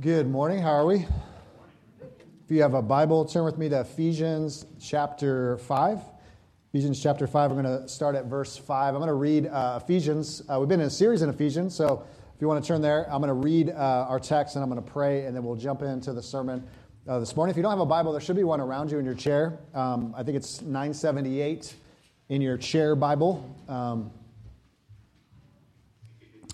[0.00, 0.58] Good morning.
[0.58, 1.06] How are we?
[2.00, 6.00] If you have a Bible, turn with me to Ephesians chapter 5.
[6.70, 8.92] Ephesians chapter 5, we're going to start at verse 5.
[8.92, 10.42] I'm going to read uh, Ephesians.
[10.48, 12.04] Uh, we've been in a series in Ephesians, so
[12.34, 14.68] if you want to turn there, I'm going to read uh, our text and I'm
[14.68, 16.66] going to pray, and then we'll jump into the sermon
[17.06, 17.52] uh, this morning.
[17.52, 19.60] If you don't have a Bible, there should be one around you in your chair.
[19.74, 21.72] Um, I think it's 978
[22.30, 23.48] in your chair Bible.
[23.68, 24.10] Um,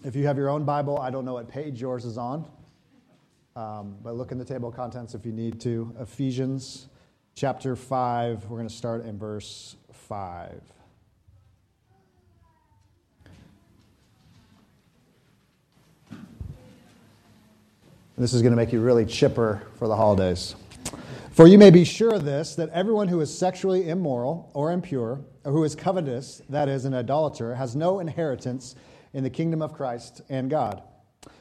[0.05, 2.45] if you have your own Bible, I don't know what page yours is on,
[3.61, 5.95] Um, but look in the table of contents if you need to.
[6.01, 6.89] Ephesians
[7.35, 10.63] chapter 5, we're going to start in verse 5.
[18.17, 20.55] This is going to make you really chipper for the holidays.
[21.33, 25.21] For you may be sure of this, that everyone who is sexually immoral or impure,
[25.45, 28.75] or who is covetous, that is, an idolater, has no inheritance
[29.13, 30.83] in the kingdom of Christ and God.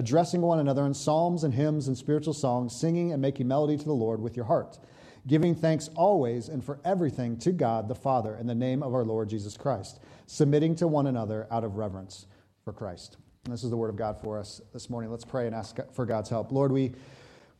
[0.00, 3.84] addressing one another in psalms and hymns and spiritual songs, singing and making melody to
[3.84, 4.78] the Lord with your heart,
[5.26, 9.04] giving thanks always and for everything to God the Father in the name of our
[9.04, 12.24] Lord Jesus Christ, submitting to one another out of reverence
[12.64, 13.18] for Christ.
[13.44, 15.10] And this is the word of God for us this morning.
[15.10, 16.50] Let's pray and ask for God's help.
[16.50, 16.94] Lord, we,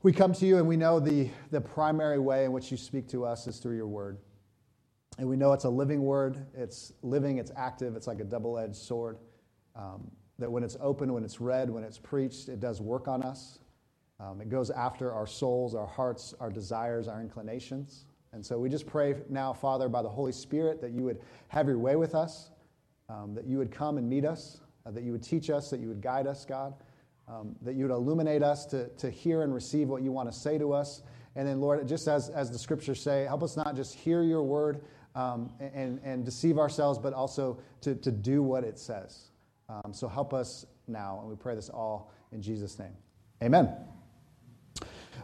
[0.02, 3.06] we come to you and we know the, the primary way in which you speak
[3.08, 4.16] to us is through your word.
[5.18, 6.46] And we know it's a living word.
[6.54, 9.18] It's living, it's active, it's like a double edged sword.
[9.76, 13.22] Um, that when it's open, when it's read, when it's preached, it does work on
[13.22, 13.60] us.
[14.18, 18.04] Um, it goes after our souls, our hearts, our desires, our inclinations.
[18.32, 21.66] And so we just pray now, Father, by the Holy Spirit, that you would have
[21.66, 22.50] your way with us,
[23.08, 25.80] um, that you would come and meet us, uh, that you would teach us, that
[25.80, 26.74] you would guide us, God,
[27.28, 30.38] um, that you would illuminate us to, to hear and receive what you want to
[30.38, 31.02] say to us.
[31.34, 34.42] And then, Lord, just as, as the scriptures say, help us not just hear your
[34.42, 34.82] word
[35.14, 39.29] um, and, and deceive ourselves, but also to, to do what it says.
[39.70, 42.97] Um, so help us now, and we pray this all in Jesus' name.
[43.42, 43.72] Amen.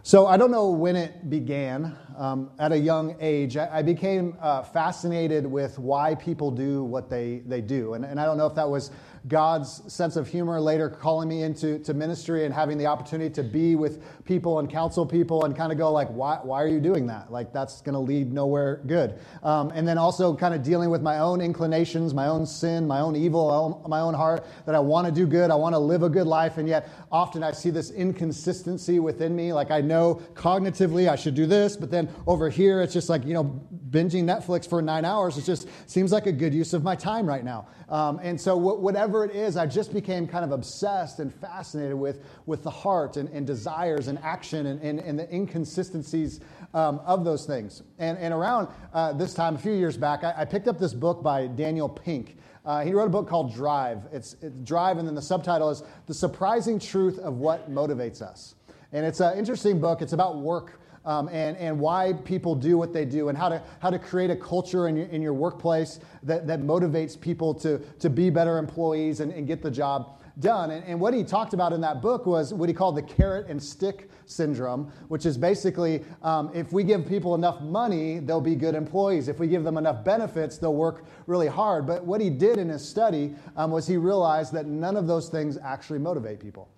[0.03, 1.97] So I don't know when it began.
[2.17, 7.11] Um, at a young age, I, I became uh, fascinated with why people do what
[7.11, 7.95] they, they do.
[7.95, 8.93] And, and I don't know if that was
[9.29, 13.43] God's sense of humor later calling me into to ministry and having the opportunity to
[13.43, 16.81] be with people and counsel people and kind of go like, why, why are you
[16.81, 17.33] doing that?
[17.33, 19.19] Like that's going to lead nowhere good.
[19.43, 23.01] Um, and then also kind of dealing with my own inclinations, my own sin, my
[23.01, 25.51] own evil, my own heart that I want to do good.
[25.51, 26.59] I want to live a good life.
[26.59, 29.53] And yet often I see this inconsistency within me.
[29.53, 33.25] Like I know cognitively I should do this, but then over here it's just like,
[33.25, 33.61] you know,
[33.91, 35.37] binging Netflix for nine hours.
[35.37, 37.67] It just seems like a good use of my time right now.
[37.89, 41.95] Um, and so whatever whatever it is, I just became kind of obsessed and fascinated
[41.95, 46.41] with, with the heart and, and desires and action and, and, and the inconsistencies
[46.75, 47.83] um, of those things.
[47.99, 50.93] And, and around uh, this time, a few years back, I, I, picked up this
[50.93, 52.37] book by Daniel Pink.
[52.65, 54.03] Uh, he wrote a book called Drive.
[54.13, 58.57] It's, it's Drive, and then the subtitle is The Surprising Truth of What Motivates Us.
[58.93, 60.03] And it's an interesting book.
[60.03, 63.63] It's about work um, and, and why people do what they do and how to,
[63.81, 67.79] how to create a culture in your, in your workplace that, that motivates people to,
[68.01, 70.71] to be better employees and, and get the job done.
[70.71, 73.47] And, and, what he talked about in that book was what he called the carrot
[73.49, 78.55] and stick syndrome, which is basically um, if we give people enough money, they'll be
[78.55, 79.29] good employees.
[79.29, 81.87] If we give them enough benefits, they'll work really hard.
[81.87, 85.31] But what he did in his study um, was he realized that none of those
[85.31, 86.69] things actually motivate people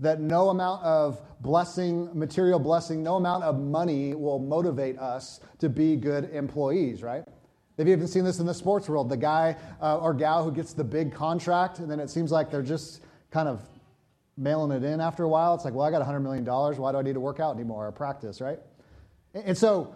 [0.00, 5.68] that no amount of blessing, material blessing, no amount of money will motivate us to
[5.68, 7.24] be good employees, right?
[7.76, 9.08] They've even seen this in the sports world.
[9.08, 12.50] The guy uh, or gal who gets the big contract, and then it seems like
[12.50, 13.62] they're just kind of
[14.36, 15.54] mailing it in after a while.
[15.54, 16.44] It's like, well, I got $100 million.
[16.44, 18.58] Why do I need to work out anymore or practice, right?
[19.34, 19.94] And so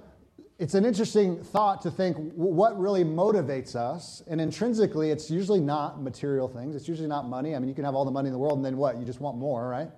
[0.59, 4.23] it's an interesting thought to think what really motivates us.
[4.29, 6.77] And intrinsically, it's usually not material things.
[6.77, 7.57] It's usually not money.
[7.57, 8.97] I mean, you can have all the money in the world, and then what?
[8.97, 9.89] You just want more, right?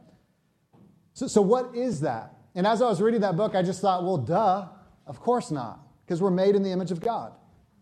[1.13, 2.35] So, so what is that?
[2.55, 4.69] And as I was reading that book, I just thought, well, duh,
[5.07, 5.81] of course not.
[6.07, 7.33] because we're made in the image of God.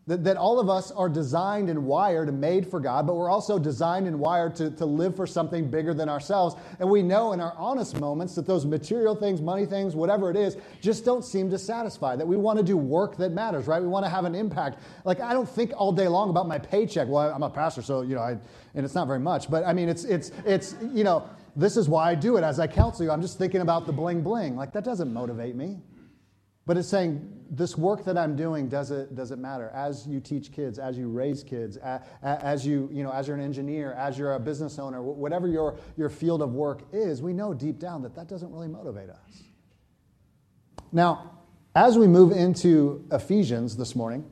[0.06, 3.31] That, that all of us are designed and wired and made for God, but we're
[3.31, 6.56] also designed and wired to, to live for something bigger than ourselves.
[6.79, 10.37] And we know in our honest moments that those material things, money things, whatever it
[10.37, 12.17] is, just don't seem to satisfy.
[12.17, 13.81] That we want to do work that matters, right?
[13.81, 14.79] We want to have an impact.
[15.06, 17.09] Like, I don't think all day long about my paycheck.
[17.09, 18.37] Well, I'm a pastor, so, you know, I,
[18.75, 21.89] and it's not very much, but I mean, it's, it's, it's, you know, this is
[21.89, 23.11] why I do it as I counsel you.
[23.11, 24.55] I'm just thinking about the bling bling.
[24.55, 25.79] Like, that doesn't motivate me.
[26.66, 30.19] But it's saying this work that I'm doing does it does it matter as you
[30.19, 31.76] teach kids, as you raise kids,
[32.22, 35.76] as you you know as you're an engineer, as you're a business owner, whatever your
[35.96, 39.43] your field of work is, we know deep down that that doesn't really motivate us.
[40.90, 41.32] Now,
[41.75, 44.25] as we move into Ephesians this morning,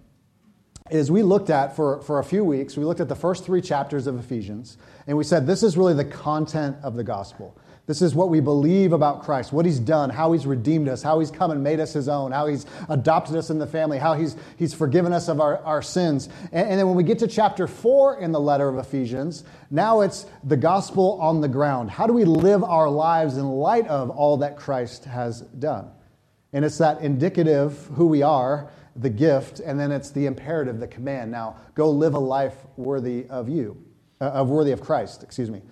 [0.90, 3.60] is we looked at for, for a few weeks, we looked at the first three
[3.60, 7.56] chapters of Ephesians, and we said this is really the content of the gospel.
[7.84, 11.18] This is what we believe about Christ, what he's done, how he's redeemed us, how
[11.18, 14.14] he's come and made us his own, how he's adopted us in the family, how
[14.14, 16.28] he's, he's forgiven us of our, our sins.
[16.52, 20.02] And, and then when we get to chapter four in the letter of Ephesians, now
[20.02, 21.90] it's the gospel on the ground.
[21.90, 25.90] How do we live our lives in light of all that Christ has done?
[26.52, 30.86] And it's that indicative who we are, the gift, and then it's the imperative, the
[30.86, 31.32] command.
[31.32, 33.82] Now, go live a life worthy of you,
[34.20, 35.62] uh, of worthy of Christ, excuse me.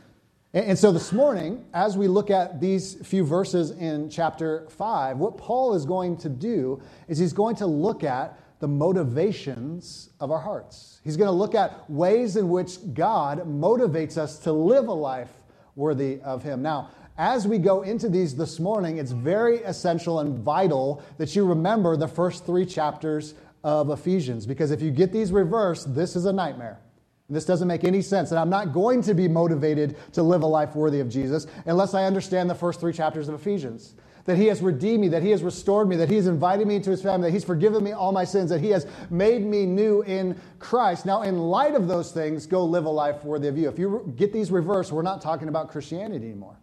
[0.53, 5.39] And so this morning, as we look at these few verses in chapter 5, what
[5.39, 10.41] Paul is going to do is he's going to look at the motivations of our
[10.41, 11.01] hearts.
[11.05, 15.31] He's going to look at ways in which God motivates us to live a life
[15.77, 16.63] worthy of Him.
[16.63, 21.45] Now, as we go into these this morning, it's very essential and vital that you
[21.47, 26.25] remember the first three chapters of Ephesians, because if you get these reversed, this is
[26.25, 26.81] a nightmare.
[27.31, 28.31] This doesn't make any sense.
[28.31, 31.95] And I'm not going to be motivated to live a life worthy of Jesus unless
[31.95, 33.95] I understand the first three chapters of Ephesians.
[34.27, 36.77] That he has redeemed me, that he has restored me, that he has invited me
[36.77, 39.65] into his family, that he's forgiven me all my sins, that he has made me
[39.65, 41.07] new in Christ.
[41.07, 43.69] Now, in light of those things, go live a life worthy of you.
[43.69, 46.60] If you get these reversed, we're not talking about Christianity anymore.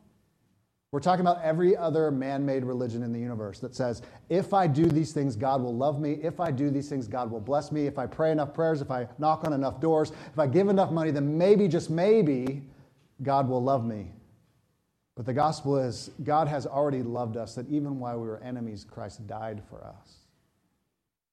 [0.92, 4.68] We're talking about every other man made religion in the universe that says, if I
[4.68, 6.14] do these things, God will love me.
[6.24, 7.88] If I do these things, God will bless me.
[7.88, 10.92] If I pray enough prayers, if I knock on enough doors, if I give enough
[10.92, 12.64] money, then maybe, just maybe,
[13.22, 14.14] God will love me.
[15.16, 18.86] But the gospel is God has already loved us, that even while we were enemies,
[18.90, 20.20] Christ died for us.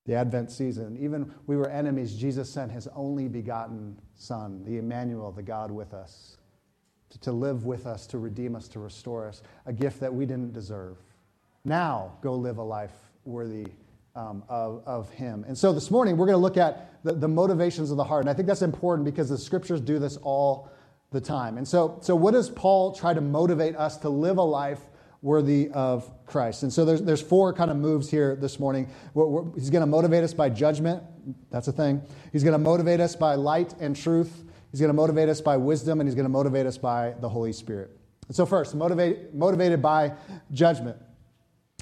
[0.07, 5.31] The Advent season, even we were enemies, Jesus sent his only begotten Son, the Emmanuel,
[5.31, 6.39] the God with us
[7.23, 10.53] to live with us, to redeem us, to restore us, a gift that we didn't
[10.53, 10.97] deserve.
[11.65, 12.93] Now, go live a life
[13.25, 13.67] worthy
[14.15, 15.45] um, of, of Him.
[15.47, 18.23] And so this morning, we're going to look at the, the motivations of the heart.
[18.23, 20.71] And I think that's important because the scriptures do this all
[21.11, 21.59] the time.
[21.59, 24.81] And so, so what does Paul try to motivate us to live a life
[25.23, 26.63] worthy of Christ?
[26.63, 28.89] And so there's, there's four kind of moves here this morning.
[29.15, 31.03] We're, we're, he's going to motivate us by judgment.
[31.51, 32.03] That's a thing.
[32.33, 34.45] He's going to motivate us by light and truth.
[34.75, 37.29] He's going to motivate us by wisdom, and he's going to motivate us by the
[37.29, 37.97] Holy Spirit.
[38.33, 40.15] So, first, motivate, motivated by
[40.51, 40.97] judgment.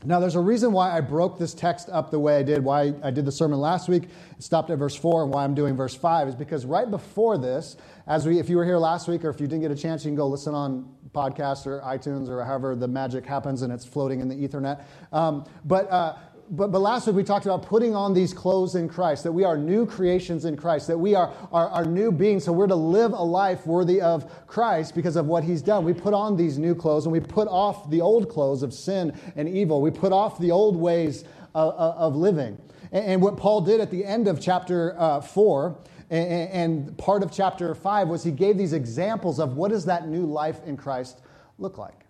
[0.04, 2.92] Now, there's a reason why I broke this text up the way I did, why
[3.02, 4.10] I did the sermon last week,
[4.40, 7.78] stopped at verse 4, and why I'm doing verse 5 is because right before this,
[8.06, 10.04] as we, if you were here last week or if you didn't get a chance,
[10.04, 13.86] you can go listen on podcast or iTunes or however the magic happens and it's
[13.86, 14.84] floating in the Ethernet.
[15.12, 16.16] Um, but uh,
[16.52, 19.42] but, but last week we talked about putting on these clothes in Christ, that we
[19.42, 22.74] are new creations in Christ, that we are, are, are new beings, so we're to
[22.74, 25.82] live a life worthy of Christ because of what he's done.
[25.82, 29.18] We put on these new clothes and we put off the old clothes of sin
[29.34, 29.80] and evil.
[29.80, 32.58] We put off the old ways of, of living.
[32.92, 35.78] And, and, what Paul did at the end of chapter uh, 4
[36.10, 40.06] and, and part of chapter 5 was he gave these examples of what does that
[40.06, 41.22] new life in Christ
[41.56, 42.04] look like.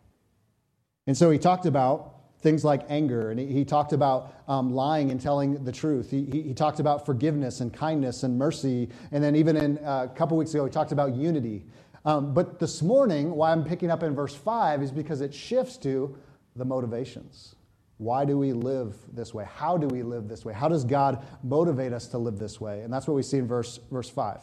[1.06, 5.20] And so he talked about things like anger, and he, talked about um, lying and
[5.20, 6.11] telling the truth.
[6.11, 10.08] He, he, he, talked about forgiveness and kindness and mercy, and then even in uh,
[10.11, 11.64] a couple weeks ago, he talked about unity.
[12.04, 15.76] Um, but this morning, why I'm picking up in verse 5 is because it shifts
[15.78, 16.16] to
[16.56, 17.54] the motivations.
[17.99, 19.46] Why do we live this way?
[19.54, 20.52] How do we live this way?
[20.52, 22.80] How does God motivate us to live this way?
[22.80, 24.40] And that's what we see in verse, verse 5.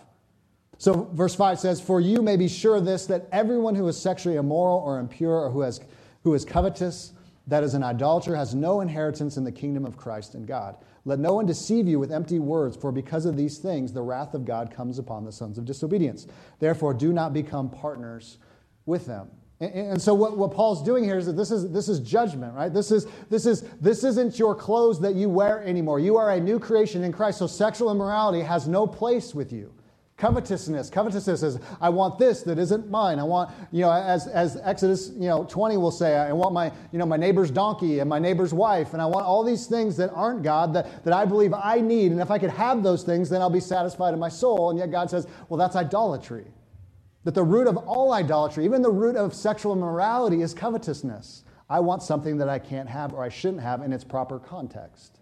[0.78, 4.38] So, verse 5 says, For you may be sure this, that everyone who is sexually
[4.38, 5.82] immoral or impure or who, has,
[6.24, 7.12] who is covetous,
[7.50, 10.78] that is an idolater has no inheritance in the kingdom of Christ and God.
[11.06, 14.36] Let no one deceive you with empty words, for because of these things the wrath
[14.36, 16.28] of God comes upon the sons of disobedience.
[16.60, 18.38] Therefore, do not become partners
[18.86, 19.30] with them.
[19.60, 22.54] And, and so what, what Paul's doing here is that this is, this is judgment,
[22.54, 22.72] right?
[22.72, 26.00] This, is, this, is, this isn't your clothes that you wear anymore.
[26.00, 29.74] You are a new creation in Christ, so sexual immorality has no place with you
[30.20, 30.90] Covetousness.
[30.90, 33.20] Covetousness is, I want this that isn't mine.
[33.20, 36.74] I want, you know, as, as Exodus, you know, 20 will say, I want my,
[36.92, 38.92] you know, my neighbor's donkey and my neighbor's wife.
[38.92, 42.12] And I want all these things that aren't God that, that I believe I need.
[42.12, 44.72] And if I could have those things, then I'll be satisfied in my soul.
[44.72, 46.48] And yet God says, well, that's idolatry.
[47.24, 51.46] That the root of all idolatry, even the root of sexual immorality, is covetousness.
[51.70, 55.18] I want something that I can't have or I shouldn't have in its proper context.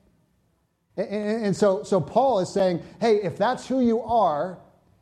[0.98, 4.58] And, so, so Paul is saying, hey, if that's who you are,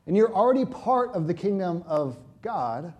[0.08, 2.94] and you're already part of the kingdom of God,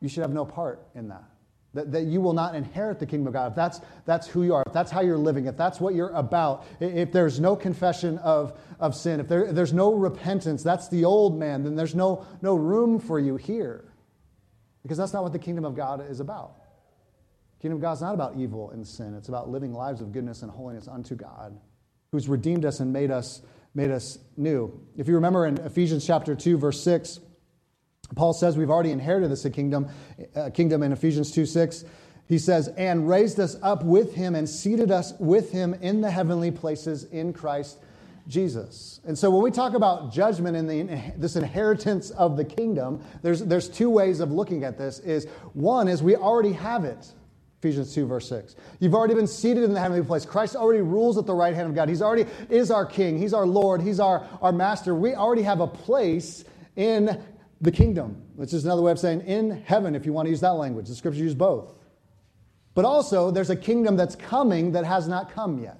[0.00, 1.24] you should have no part in that.
[1.74, 3.52] That, that you will not inherit the kingdom of God.
[3.52, 6.10] If that's, that's who you are, if that's how you're living, if that's what you're
[6.10, 11.06] about, if there's no confession of, of sin, if there, there's no repentance, that's the
[11.06, 13.84] old man, then there's no, no room for you here.
[14.82, 16.56] Because that's not what the kingdom of God is about.
[17.56, 20.12] The kingdom of God is not about evil and sin, it's about living lives of
[20.12, 21.58] goodness and holiness unto God,
[22.10, 23.40] who's redeemed us and made us
[23.74, 24.80] made us new.
[24.96, 27.20] If you remember in Ephesians chapter 2, verse 6,
[28.14, 29.88] Paul says we've already inherited this kingdom,
[30.36, 31.84] uh, kingdom in Ephesians 2 6.
[32.28, 36.10] He says, and raised us up with him and seated us with him in the
[36.10, 37.78] heavenly places in Christ
[38.28, 39.00] Jesus.
[39.04, 43.68] And so when we talk about judgment and this inheritance of the kingdom, there's, there's
[43.68, 45.00] two ways of looking at this.
[45.00, 47.12] Is one is we already have it.
[47.62, 48.56] Ephesians 2, verse 6.
[48.80, 50.26] You've already been seated in the heavenly place.
[50.26, 51.88] Christ already rules at the right hand of God.
[51.88, 53.16] He's already is our king.
[53.16, 53.80] He's our Lord.
[53.80, 54.96] He's our, our master.
[54.96, 57.22] We already have a place in
[57.60, 60.40] the kingdom, which is another way of saying in heaven, if you want to use
[60.40, 60.88] that language.
[60.88, 61.72] The scriptures use both.
[62.74, 65.78] But also, there's a kingdom that's coming that has not come yet.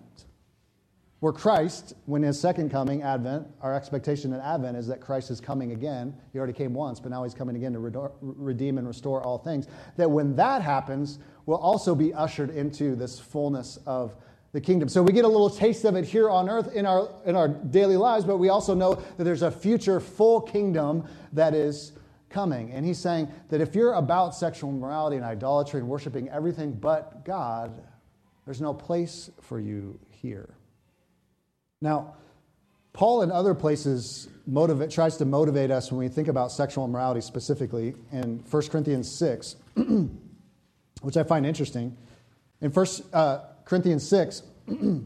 [1.23, 5.41] Where Christ, when his second coming, Advent, our expectation in Advent is that Christ is
[5.41, 6.13] coming again.
[6.33, 9.69] He already came once, but now he's coming again to redeem and restore all things.
[9.97, 14.17] That when that happens, we'll also be ushered into this fullness of
[14.51, 14.89] the kingdom.
[14.89, 17.47] So we get a little taste of it here on earth in our, in our
[17.47, 21.93] daily lives, but we also know that there's a future full kingdom that is
[22.31, 22.73] coming.
[22.73, 27.25] And he's saying that if you're about sexual immorality and idolatry and worshiping everything but
[27.25, 27.81] God,
[28.45, 30.57] there's no place for you here.
[31.83, 32.15] Now,
[32.93, 34.29] Paul in other places
[34.91, 39.57] tries to motivate us when we think about sexual immorality specifically in 1 Corinthians 6,
[41.03, 41.97] which I find interesting.
[42.61, 44.43] In 1 uh, Corinthians 6,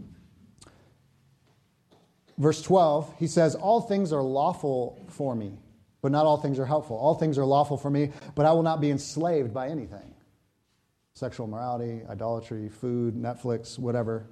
[2.38, 5.58] verse 12, he says, All things are lawful for me,
[6.02, 6.96] but not all things are helpful.
[6.96, 10.12] All things are lawful for me, but I will not be enslaved by anything
[11.14, 14.26] sexual morality, idolatry, food, Netflix, whatever.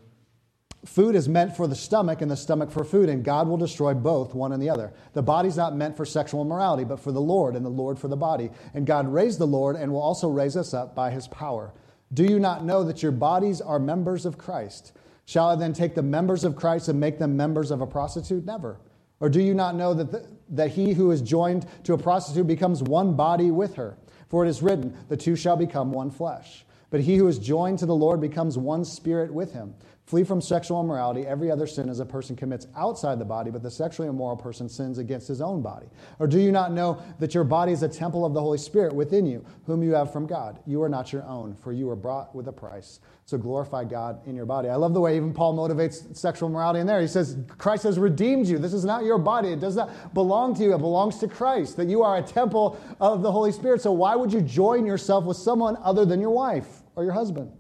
[0.85, 3.95] Food is meant for the stomach and the stomach for food, and God will destroy
[3.95, 4.93] both, one and the other.
[5.15, 8.09] The body's not meant for sexual immorality, but for the Lord, and the Lord for
[8.09, 8.51] the body.
[8.75, 11.73] And God raised the Lord and will also raise us up by his power.
[12.13, 14.93] Do you not know that your bodies are members of Christ?
[15.25, 18.45] Shall I then take the members of Christ and make them members of a prostitute?
[18.45, 18.79] Never.
[19.21, 22.47] Or do you not know that, the, that he who is joined to a prostitute
[22.47, 23.97] becomes one body with her?
[24.29, 26.67] For it is written, the two shall become one flesh.
[26.91, 29.75] But he who is joined to the Lord becomes one spirit with him.
[30.07, 31.27] Flee from sexual immorality.
[31.27, 34.69] Every other sin as a person commits outside the body, but the sexually immoral person
[34.69, 35.87] sins against his own body.
[36.19, 38.95] Or do you not know that your body is a temple of the Holy Spirit
[38.95, 40.59] within you, whom you have from God?
[40.67, 43.01] You are not your own, for you were bought with a price.
[43.25, 44.69] So glorify God in your body.
[44.69, 47.01] I love the way even Paul motivates sexual morality in there.
[47.01, 48.59] He says, Christ has redeemed you.
[48.59, 49.49] This is not your body.
[49.49, 50.75] It does not belong to you.
[50.75, 53.81] It belongs to Christ, that you are a temple of the Holy Spirit.
[53.81, 57.51] So why would you join yourself with someone other than your wife or your husband?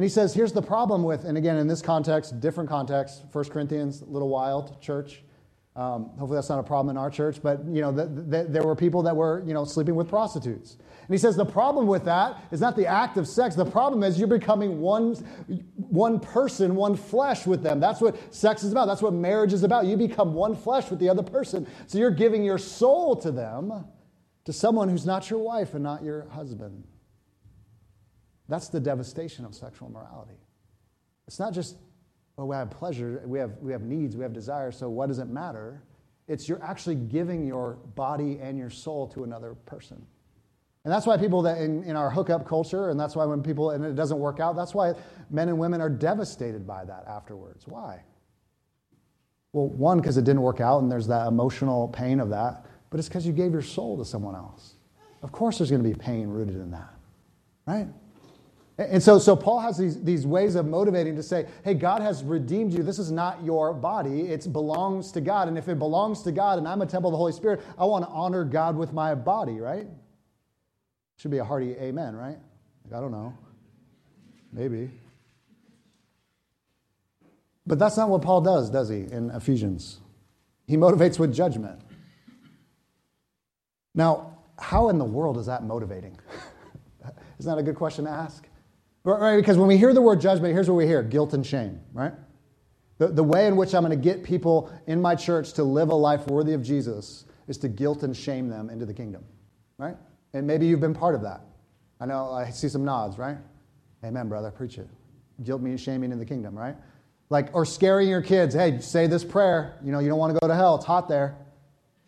[0.00, 3.44] And he says, here's the problem with, and again, in this context, different context, 1
[3.50, 5.22] Corinthians, little wild church.
[5.76, 8.62] Um, hopefully that's not a problem in our church, but you know, the, the, there
[8.62, 10.78] were people that were you know, sleeping with prostitutes.
[11.00, 13.54] And he says the problem with that is not the act of sex.
[13.54, 15.16] The problem is you're becoming one,
[15.74, 17.78] one person, one flesh with them.
[17.78, 18.86] That's what sex is about.
[18.86, 19.84] That's what marriage is about.
[19.84, 21.66] You become one flesh with the other person.
[21.88, 23.84] So you're giving your soul to them,
[24.46, 26.84] to someone who's not your wife and not your husband.
[28.50, 30.34] That's the devastation of sexual morality.
[31.28, 31.76] It's not just,
[32.36, 35.20] oh, we have pleasure, we have, we have needs, we have desires, so what does
[35.20, 35.84] it matter?
[36.26, 40.04] It's you're actually giving your body and your soul to another person.
[40.84, 43.70] And that's why people that in, in our hookup culture, and that's why when people,
[43.70, 44.94] and it doesn't work out, that's why
[45.30, 47.68] men and women are devastated by that afterwards.
[47.68, 48.02] Why?
[49.52, 52.98] Well, one, because it didn't work out and there's that emotional pain of that, but
[52.98, 54.74] it's because you gave your soul to someone else.
[55.22, 56.94] Of course, there's going to be pain rooted in that,
[57.66, 57.86] right?
[58.80, 62.24] And so, so Paul has these, these ways of motivating to say, hey, God has
[62.24, 62.82] redeemed you.
[62.82, 64.22] This is not your body.
[64.22, 65.48] It belongs to God.
[65.48, 67.84] And if it belongs to God and I'm a temple of the Holy Spirit, I
[67.84, 69.86] want to honor God with my body, right?
[71.18, 72.38] Should be a hearty amen, right?
[72.84, 73.36] Like, I don't know.
[74.50, 74.90] Maybe.
[77.66, 80.00] But that's not what Paul does, does he, in Ephesians?
[80.66, 81.82] He motivates with judgment.
[83.94, 86.18] Now, how in the world is that motivating?
[87.38, 88.46] Isn't that a good question to ask?
[89.02, 91.80] Right, because when we hear the word judgment, here's what we hear guilt and shame,
[91.92, 92.12] right?
[92.98, 95.88] The, the way in which I'm going to get people in my church to live
[95.88, 99.24] a life worthy of Jesus is to guilt and shame them into the kingdom,
[99.78, 99.96] right?
[100.34, 101.40] And maybe you've been part of that.
[101.98, 103.38] I know I see some nods, right?
[104.04, 104.88] Amen, brother, preach it.
[105.44, 106.76] Guilt me shaming in the kingdom, right?
[107.30, 109.78] Like, or scaring your kids, hey, say this prayer.
[109.82, 111.36] You know, you don't want to go to hell, it's hot there.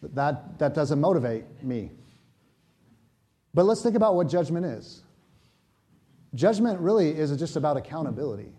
[0.02, 1.90] That, that doesn't motivate me.
[3.54, 5.01] But let's think about what judgment is.
[6.34, 8.52] Judgment really is just about accountability.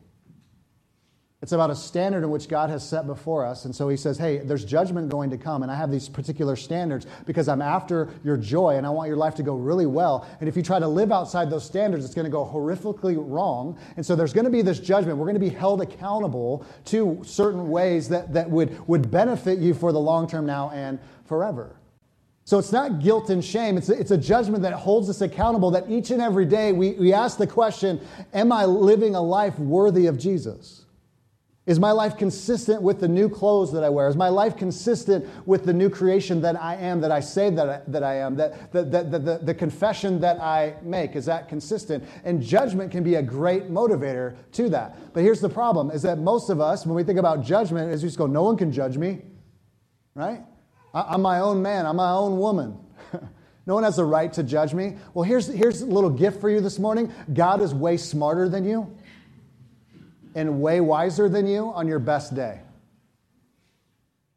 [1.44, 3.66] It's about a standard in which God has set before us.
[3.66, 6.56] And so he says, Hey, there's judgment going to come, and I have these particular
[6.56, 10.26] standards because I'm after your joy and I want your life to go really well.
[10.40, 13.78] And if you try to live outside those standards, it's going to go horrifically wrong.
[13.98, 15.18] And so there's going to be this judgment.
[15.18, 19.74] We're going to be held accountable to certain ways that, that would, would benefit you
[19.74, 21.76] for the long term now and forever.
[22.46, 23.78] So it's not guilt and shame.
[23.78, 26.92] It's a, it's a judgment that holds us accountable that each and every day we,
[26.92, 28.02] we ask the question
[28.34, 30.84] Am I living a life worthy of Jesus?
[31.66, 34.10] Is my life consistent with the new clothes that I wear?
[34.10, 37.70] Is my life consistent with the new creation that I am, that I say that
[37.70, 41.16] I, that I am, that, that, that, that the, the confession that I make?
[41.16, 42.04] Is that consistent?
[42.26, 45.14] And judgment can be a great motivator to that.
[45.14, 48.04] But here's the problem is that most of us, when we think about judgment, is
[48.04, 49.22] we just go, no one can judge me,
[50.16, 50.42] right?
[50.94, 52.78] I'm my own man, I'm my own woman.
[53.66, 54.98] no one has the right to judge me.
[55.14, 58.64] Well, here's, here's a little gift for you this morning God is way smarter than
[58.66, 58.96] you
[60.36, 62.62] and way wiser than you on your best day.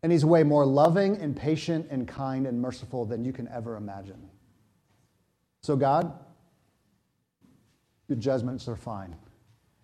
[0.03, 3.77] And he's way more loving and patient and kind and merciful than you can ever
[3.77, 4.31] imagine.
[5.63, 6.13] So, God,
[8.09, 9.17] your judgments are fine.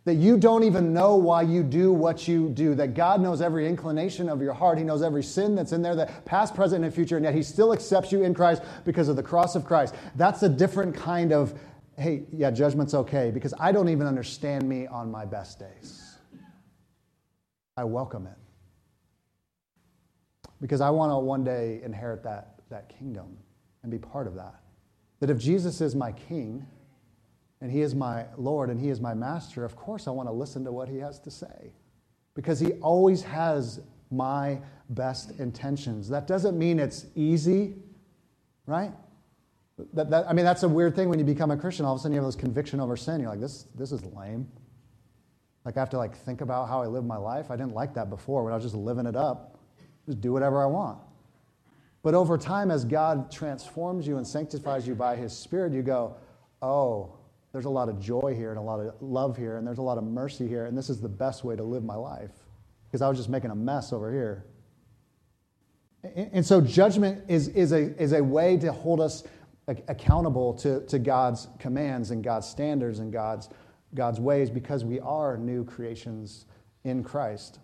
[0.04, 2.74] That you don't even know why you do what you do.
[2.74, 4.78] That God knows every inclination of your heart.
[4.78, 7.42] He knows every sin that's in there, the past, present, and future, and yet He
[7.42, 9.94] still accepts you in Christ because of the cross of Christ.
[10.16, 11.56] That's a different kind of,
[11.96, 16.16] hey, yeah, judgment's okay, because I don't even understand me on my best days.
[17.76, 18.38] I welcome it.
[20.60, 23.36] Because I want to one day inherit that, that kingdom
[23.82, 24.56] and be part of that.
[25.20, 26.66] That if Jesus is my king
[27.62, 30.32] and he is my Lord and he is my master, of course I want to
[30.32, 31.72] listen to what he has to say.
[32.34, 34.58] Because he always has my
[34.90, 36.08] best intentions.
[36.08, 37.76] That doesn't mean it's easy,
[38.66, 38.92] right?
[39.94, 41.86] That, that, I mean, that's a weird thing when you become a Christian.
[41.86, 43.20] All of a sudden, you have this conviction over sin.
[43.20, 44.48] You're like, this, this is lame.
[45.64, 47.50] Like I have to like think about how I live my life.
[47.50, 49.60] I didn't like that before when I was just living it up.
[50.06, 50.98] Just do whatever I want.
[52.02, 56.16] But over time, as God transforms you and sanctifies you by His Spirit, you go,
[56.60, 57.14] oh,
[57.52, 59.82] there's a lot of joy here and a lot of love here, and there's a
[59.82, 62.30] lot of mercy here, and this is the best way to live my life.
[62.86, 64.44] Because I was just making a mess over here.
[66.16, 69.22] And so judgment is, is, a, is a way to hold us
[69.66, 73.48] accountable to, to God's commands and God's standards and God's
[73.94, 76.46] God's ways because we are new creations
[76.84, 77.58] in Christ.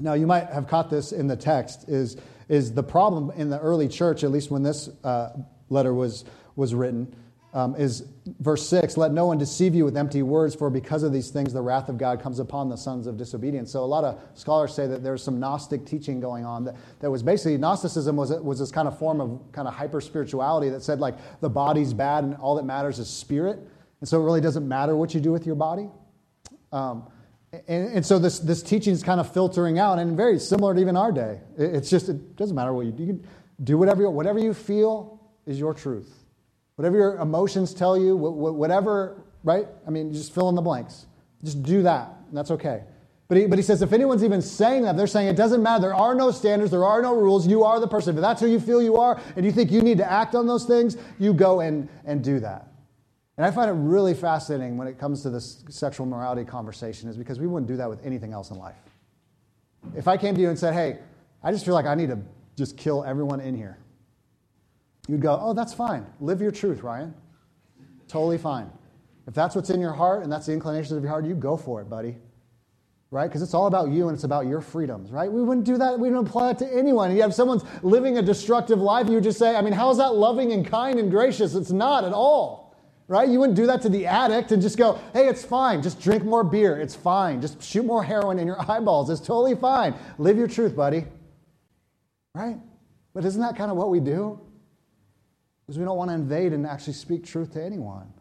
[0.00, 2.16] Now, you might have caught this in the text, is,
[2.48, 5.30] is the problem in the early church, at least when this uh,
[5.68, 6.24] letter was,
[6.56, 7.14] was written,
[7.54, 8.04] um, is
[8.40, 11.52] verse 6 Let no one deceive you with empty words, for because of these things
[11.52, 13.70] the wrath of God comes upon the sons of disobedience.
[13.70, 17.10] So, a lot of scholars say that there's some Gnostic teaching going on that, that
[17.10, 20.82] was basically Gnosticism was, was this kind of form of kind of hyper spirituality that
[20.82, 23.58] said, like, the body's bad and all that matters is spirit.
[24.00, 25.88] And so it really doesn't matter what you do with your body.
[26.72, 27.06] Um,
[27.68, 30.80] and, and, so this, this teaching is kind of filtering out and very similar to
[30.80, 31.38] even our day.
[31.58, 33.04] It's just, it doesn't matter what you do.
[33.04, 33.22] You
[33.62, 36.21] do whatever you, whatever you feel is your truth.
[36.82, 39.68] Whatever your emotions tell you, whatever, right?
[39.86, 41.06] I mean, just fill in the blanks.
[41.44, 42.82] Just do that, and that's okay.
[43.28, 45.82] But he, but he says if anyone's even saying that, they're saying it doesn't matter.
[45.82, 47.46] There are no standards, there are no rules.
[47.46, 48.16] You are the person.
[48.16, 50.48] If that's who you feel you are, and you think you need to act on
[50.48, 52.66] those things, you go and, and do that.
[53.36, 57.16] And I find it really fascinating when it comes to this sexual morality conversation, is
[57.16, 58.74] because we wouldn't do that with anything else in life.
[59.96, 60.98] If I came to you and said, hey,
[61.44, 62.18] I just feel like I need to
[62.56, 63.78] just kill everyone in here,
[65.08, 66.06] you'd go, oh, that's fine.
[66.20, 67.14] Live your truth, Ryan.
[68.08, 68.70] Totally fine.
[69.26, 71.56] If that's what's in your heart and that's the inclinations of your heart, you go
[71.56, 72.16] for it, buddy.
[73.10, 73.26] Right?
[73.26, 75.30] Because it's all about you and it's about your freedoms, right?
[75.30, 75.98] We wouldn't do that.
[75.98, 77.14] We wouldn't apply it to anyone.
[77.14, 79.98] You have someone's living a destructive life, and you just say, I mean, how is
[79.98, 81.54] that loving and kind and gracious?
[81.54, 82.62] It's not at all
[83.12, 83.28] right?
[83.28, 85.82] You wouldn't do that to the addict and just go, hey, it's fine.
[85.82, 86.80] Just drink more beer.
[86.80, 87.42] It's fine.
[87.42, 89.10] Just shoot more heroin in your eyeballs.
[89.10, 89.94] It's totally fine.
[90.16, 91.04] Live your truth, buddy.
[92.34, 92.56] Right?
[93.12, 94.40] But isn't that kind of what we do?
[95.66, 98.12] Because we don't want to invade and actually speak truth to anyone.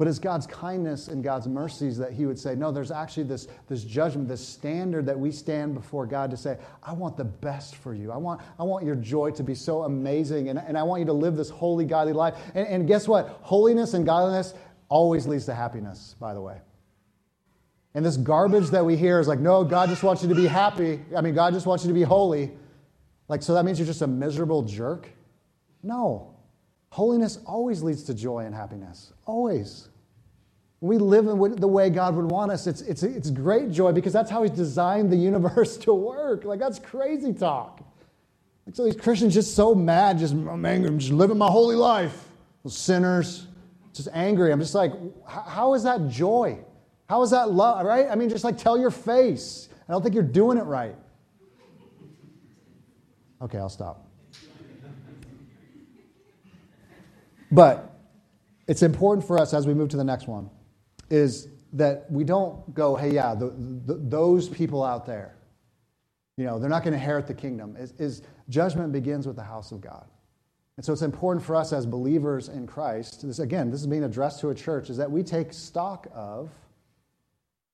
[0.00, 3.48] But it's God's kindness and God's mercies that He would say, no, there's actually this,
[3.68, 7.76] this judgment, this standard that we stand before God to say, I want the best
[7.76, 8.10] for you.
[8.10, 11.06] I want, I want your joy to be so amazing, and, and I want you
[11.06, 12.34] to live this holy, godly life.
[12.54, 13.40] And, and guess what?
[13.42, 14.54] Holiness and godliness
[14.88, 16.56] always leads to happiness, by the way.
[17.92, 20.46] And this garbage that we hear is like, no, God just wants you to be
[20.46, 21.02] happy.
[21.14, 22.52] I mean, God just wants you to be holy.
[23.28, 25.10] Like, so that means you're just a miserable jerk?
[25.82, 26.34] No.
[26.90, 29.12] Holiness always leads to joy and happiness.
[29.26, 29.88] Always.
[30.80, 34.12] We live in the way God would want us, it's, it's, it's great joy because
[34.12, 36.44] that's how He's designed the universe to work.
[36.44, 37.82] Like, that's crazy talk.
[38.66, 41.48] Like, so these Christians just so mad, just, oh, I'm angry, I'm just living my
[41.48, 42.28] holy life.
[42.64, 43.46] Those sinners,
[43.92, 44.52] just angry.
[44.52, 44.92] I'm just like,
[45.26, 46.58] how is that joy?
[47.08, 48.06] How is that love, right?
[48.08, 49.68] I mean, just like tell your face.
[49.88, 50.94] I don't think you're doing it right.
[53.42, 54.09] Okay, I'll stop.
[57.50, 57.90] But
[58.66, 60.50] it's important for us as we move to the next one
[61.10, 63.52] is that we don't go, hey, yeah, the,
[63.86, 65.36] the, those people out there,
[66.36, 67.76] you know, they're not going to inherit the kingdom.
[67.76, 70.06] Is, is judgment begins with the house of God.
[70.76, 74.04] And so it's important for us as believers in Christ, this, again, this is being
[74.04, 76.50] addressed to a church, is that we take stock of,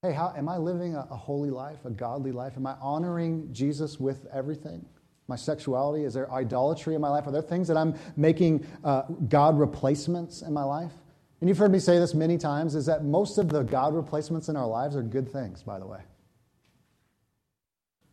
[0.02, 2.54] hey, how, am I living a, a holy life, a godly life?
[2.56, 4.84] Am I honoring Jesus with everything?
[5.28, 6.04] My sexuality?
[6.04, 7.26] Is there idolatry in my life?
[7.26, 10.92] Are there things that I'm making uh, God replacements in my life?
[11.40, 14.48] And you've heard me say this many times is that most of the God replacements
[14.48, 16.00] in our lives are good things, by the way.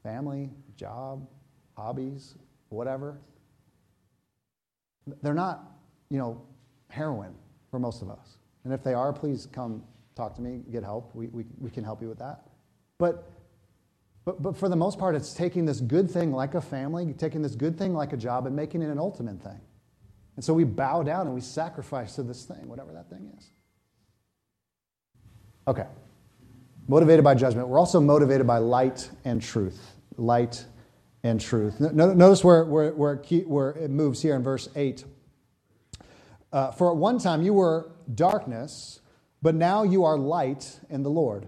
[0.02, 1.28] Family, job,
[1.78, 2.36] hobbies,
[2.70, 3.18] whatever.
[5.22, 5.64] They're not,
[6.10, 6.42] you know,
[6.90, 7.34] heroin
[7.72, 8.38] for most of us.
[8.64, 9.84] And if they are, please come
[10.16, 11.14] talk to me, get help.
[11.16, 12.44] We, we, we can help you with that.
[12.98, 13.30] But
[14.26, 17.42] but, but for the most part, it's taking this good thing like a family, taking
[17.42, 19.60] this good thing like a job, and making it an ultimate thing.
[20.36, 23.50] And so we bow down and we sacrifice to this thing, whatever that thing is.
[25.68, 25.86] Okay.
[26.88, 27.68] Motivated by judgment.
[27.68, 29.92] We're also motivated by light and truth.
[30.18, 30.66] Light
[31.24, 31.80] and truth.
[31.80, 35.06] Notice where, where, where, where it moves here in verse 8.
[36.52, 39.00] Uh, For at one time you were darkness,
[39.42, 41.48] but now you are light in the Lord.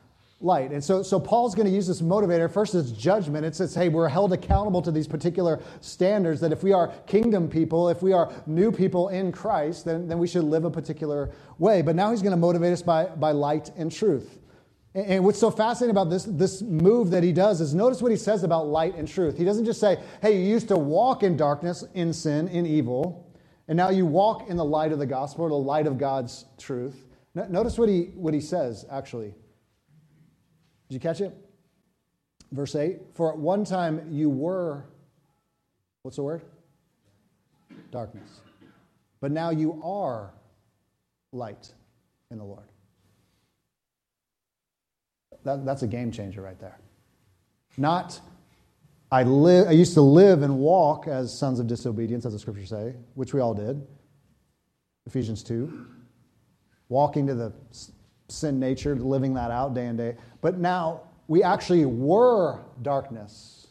[0.41, 0.71] light.
[0.71, 2.51] And so, so Paul's going to use this motivator.
[2.51, 3.45] First, it's judgment.
[3.45, 7.47] It says, hey, we're held accountable to these particular standards that if we are kingdom
[7.47, 11.31] people, if we are new people in Christ, then, then we should live a particular
[11.59, 11.81] way.
[11.81, 14.39] But now he's going to motivate us by, by light and truth.
[14.93, 18.11] And, and what's so fascinating about this, this move that he does is notice what
[18.11, 19.37] he says about light and truth.
[19.37, 23.31] He doesn't just say, hey, you used to walk in darkness, in sin, in evil,
[23.67, 26.45] and now you walk in the light of the gospel, or the light of God's
[26.57, 27.05] truth.
[27.33, 29.33] Notice what he, what he says, actually.
[30.91, 31.33] Did you catch it?
[32.51, 34.83] Verse 8 For at one time you were,
[36.01, 36.41] what's the word?
[37.91, 38.41] Darkness.
[39.21, 40.33] But now you are
[41.31, 41.71] light
[42.29, 42.65] in the Lord.
[45.45, 46.77] That, that's a game changer right there.
[47.77, 48.19] Not,
[49.13, 52.67] I, live, I used to live and walk as sons of disobedience, as the scriptures
[52.67, 53.81] say, which we all did.
[55.05, 55.85] Ephesians 2.
[56.89, 57.53] Walking to the
[58.31, 60.15] sin nature, living that out day and day.
[60.41, 63.67] But now we actually were darkness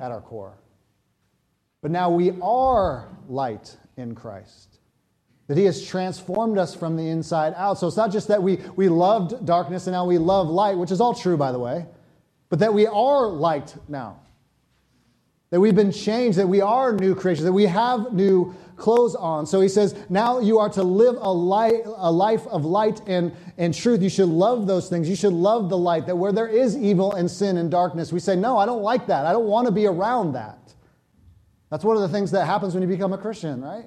[0.00, 0.54] at our core.
[1.80, 4.78] But now we are light in Christ.
[5.48, 7.78] That He has transformed us from the inside out.
[7.78, 10.90] So it's not just that we, we loved darkness and now we love light, which
[10.90, 11.86] is all true, by the way,
[12.48, 14.20] but that we are light now.
[15.52, 19.44] That we've been changed, that we are new creations, that we have new clothes on.
[19.44, 23.36] So he says, now you are to live a, light, a life of light and,
[23.58, 24.00] and truth.
[24.00, 25.10] You should love those things.
[25.10, 28.18] You should love the light, that where there is evil and sin and darkness, we
[28.18, 29.26] say, no, I don't like that.
[29.26, 30.74] I don't want to be around that.
[31.70, 33.84] That's one of the things that happens when you become a Christian, right?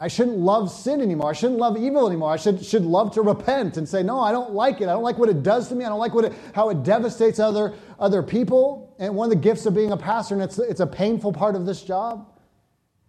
[0.00, 1.30] I shouldn't love sin anymore.
[1.30, 2.30] I shouldn't love evil anymore.
[2.30, 4.84] I should, should love to repent and say, no, I don't like it.
[4.84, 5.84] I don't like what it does to me.
[5.84, 8.94] I don't like what it, how it devastates other, other people.
[9.00, 11.56] And one of the gifts of being a pastor, and it's, it's a painful part
[11.56, 12.28] of this job,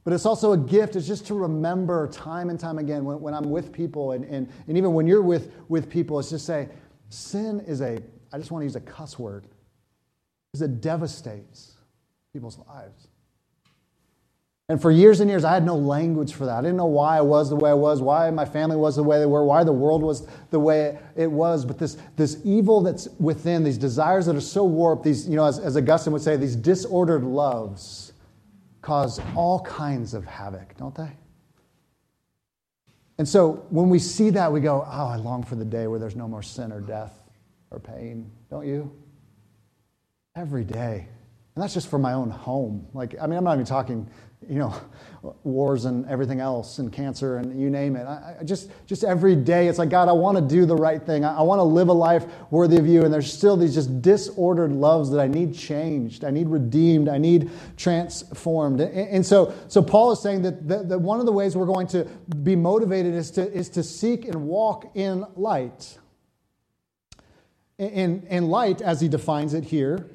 [0.03, 3.35] but it's also a gift, is just to remember time and time again when, when
[3.35, 6.69] I'm with people, and, and, and even when you're with, with people, it's just say,
[7.09, 7.99] sin is a,
[8.33, 9.45] I just want to use a cuss word,
[10.51, 11.75] because it devastates
[12.33, 13.08] people's lives.
[14.69, 16.59] And for years and years, I had no language for that.
[16.59, 19.03] I didn't know why I was the way I was, why my family was the
[19.03, 21.65] way they were, why the world was the way it was.
[21.65, 25.45] But this, this evil that's within, these desires that are so warped, these, you know,
[25.45, 28.13] as, as Augustine would say, these disordered loves
[28.81, 31.09] cause all kinds of havoc, don't they?
[33.17, 35.99] And so when we see that, we go, Oh, I long for the day where
[35.99, 37.19] there's no more sin or death
[37.71, 38.95] or pain, don't you?
[40.35, 41.07] Every day.
[41.55, 42.87] And that's just for my own home.
[42.93, 44.09] Like, I mean, I'm not even talking,
[44.49, 44.73] you know,
[45.43, 48.05] wars and everything else and cancer and you name it.
[48.05, 51.01] I, I just, just every day, it's like, God, I want to do the right
[51.01, 51.23] thing.
[51.23, 53.03] I, I want to live a life worthy of you.
[53.03, 56.23] And there's still these just disordered loves that I need changed.
[56.25, 57.09] I need redeemed.
[57.09, 58.81] I need transformed.
[58.81, 61.65] And, and so, so Paul is saying that, that, that one of the ways we're
[61.65, 62.05] going to
[62.43, 65.99] be motivated is to, is to seek and walk in light.
[67.77, 70.09] In, in light, as he defines it here,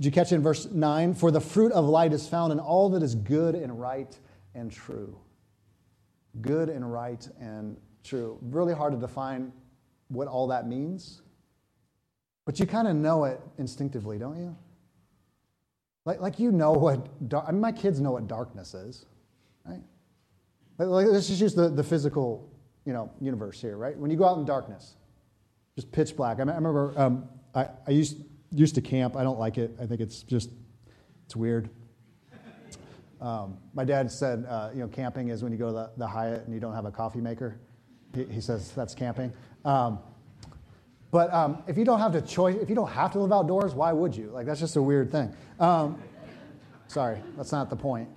[0.00, 1.12] did you catch in verse 9?
[1.12, 4.18] For the fruit of light is found in all that is good and right
[4.54, 5.14] and true.
[6.40, 8.38] Good and right and true.
[8.40, 9.52] Really hard to define
[10.08, 11.20] what all that means,
[12.46, 14.56] but you kind of know it instinctively, don't you?
[16.06, 19.04] Like, like you know what, dark, I mean, my kids know what darkness is,
[19.66, 19.82] right?
[20.78, 22.50] Like, let's just use the, the physical,
[22.86, 23.98] you know, universe here, right?
[23.98, 24.94] When you go out in darkness,
[25.76, 26.38] just pitch black.
[26.38, 28.16] I, remember um, I, I used
[28.52, 29.16] used to camp.
[29.16, 29.76] I don't like it.
[29.80, 30.50] I think it's just,
[31.26, 31.70] it's weird.
[33.20, 36.06] Um, my dad said, uh, you know, camping is when you go to the, the,
[36.06, 37.60] Hyatt and you don't have a coffee maker.
[38.14, 39.32] He, he says that's camping.
[39.64, 39.98] Um,
[41.10, 43.74] but um, if you don't have to choice, if you don't have to live outdoors,
[43.74, 44.30] why would you?
[44.30, 45.34] Like that's just a weird thing.
[45.58, 46.00] Um,
[46.86, 48.08] sorry, that's not the point.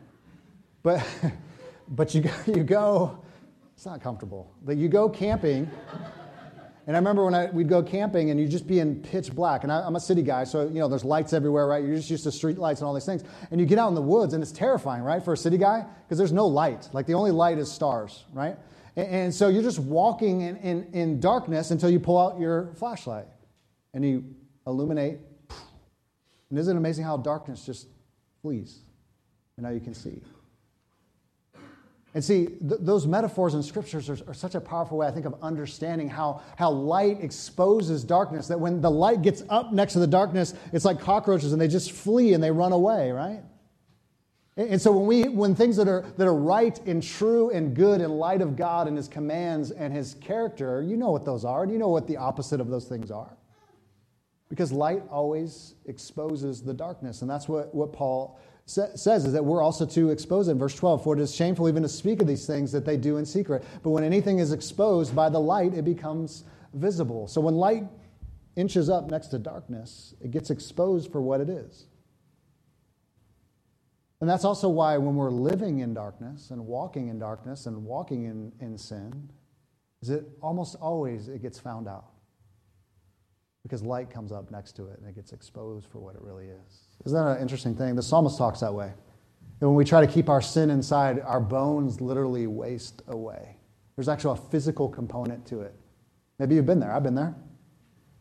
[0.83, 1.05] But
[1.89, 3.19] but you you go.
[3.75, 4.53] It's not comfortable.
[4.63, 5.69] But you go camping.
[6.85, 9.63] And I remember when I, we'd go camping and you'd just be in pitch black.
[9.63, 11.83] And I, am a city guy, so you know there's lights everywhere, right?
[11.83, 13.23] You're just used to street lights and all these things.
[13.51, 15.85] And you get out in the woods and it's terrifying, right, for a city guy
[16.03, 16.89] because there's no light.
[16.91, 18.57] Like the only light is stars, right?
[18.97, 22.73] And, and so you're just walking in, in, in darkness until you pull out your
[22.75, 23.27] flashlight
[23.93, 24.25] and you
[24.67, 25.19] illuminate.
[26.49, 27.87] And isn't it amazing how darkness just
[28.41, 28.79] flees?
[29.55, 30.21] And now you can see.
[32.13, 35.25] And see, th- those metaphors in scriptures are, are, such a powerful way, I think,
[35.25, 38.47] of understanding how, how light exposes darkness.
[38.47, 41.67] That when the light gets up next to the darkness, it's like cockroaches and they
[41.67, 43.41] just flee and they run away, right?
[44.57, 47.75] And, and so when, we, when things that are, that are right and true and
[47.75, 51.43] good in light of God and His commands and His character, you know what those
[51.43, 53.35] are, and you know what the opposite of those things are.
[54.49, 57.23] Because light always exposes the darkness.
[57.23, 60.51] And that's what, what Paul says is that we're also to expose it.
[60.51, 62.97] In verse 12, for it is shameful even to speak of these things that they
[62.97, 63.63] do in secret.
[63.81, 67.27] But when anything is exposed by the light, it becomes visible.
[67.27, 67.83] So when light
[68.55, 71.85] inches up next to darkness, it gets exposed for what it is.
[74.21, 78.23] And that's also why when we're living in darkness and walking in darkness and walking
[78.23, 79.29] in, in sin,
[80.01, 82.05] is it almost always it gets found out.
[83.63, 86.47] Because light comes up next to it and it gets exposed for what it really
[86.47, 86.82] is.
[87.05, 87.95] Isn't that an interesting thing?
[87.95, 88.91] The psalmist talks that way.
[89.59, 93.57] And when we try to keep our sin inside, our bones literally waste away.
[93.95, 95.73] There's actually a physical component to it.
[96.39, 96.91] Maybe you've been there.
[96.91, 97.35] I've been there.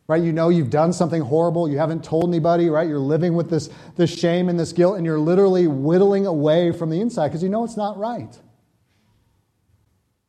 [0.09, 0.23] Right?
[0.23, 1.69] You know you've done something horrible.
[1.69, 2.89] You haven't told anybody, right?
[2.89, 6.91] You're living with this, this shame and this guilt, and you're literally whittling away from
[6.91, 8.39] the inside because you know it's not right.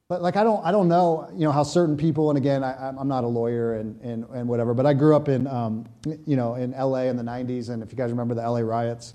[0.09, 2.89] But like I don't, I don't know, you know, how certain people, and again, I,
[2.89, 5.85] I'm not a lawyer and, and, and whatever, but I grew up in, um,
[6.25, 7.07] you know, in L.A.
[7.07, 8.63] in the '90s, and if you guys remember the L.A.
[8.63, 9.13] riots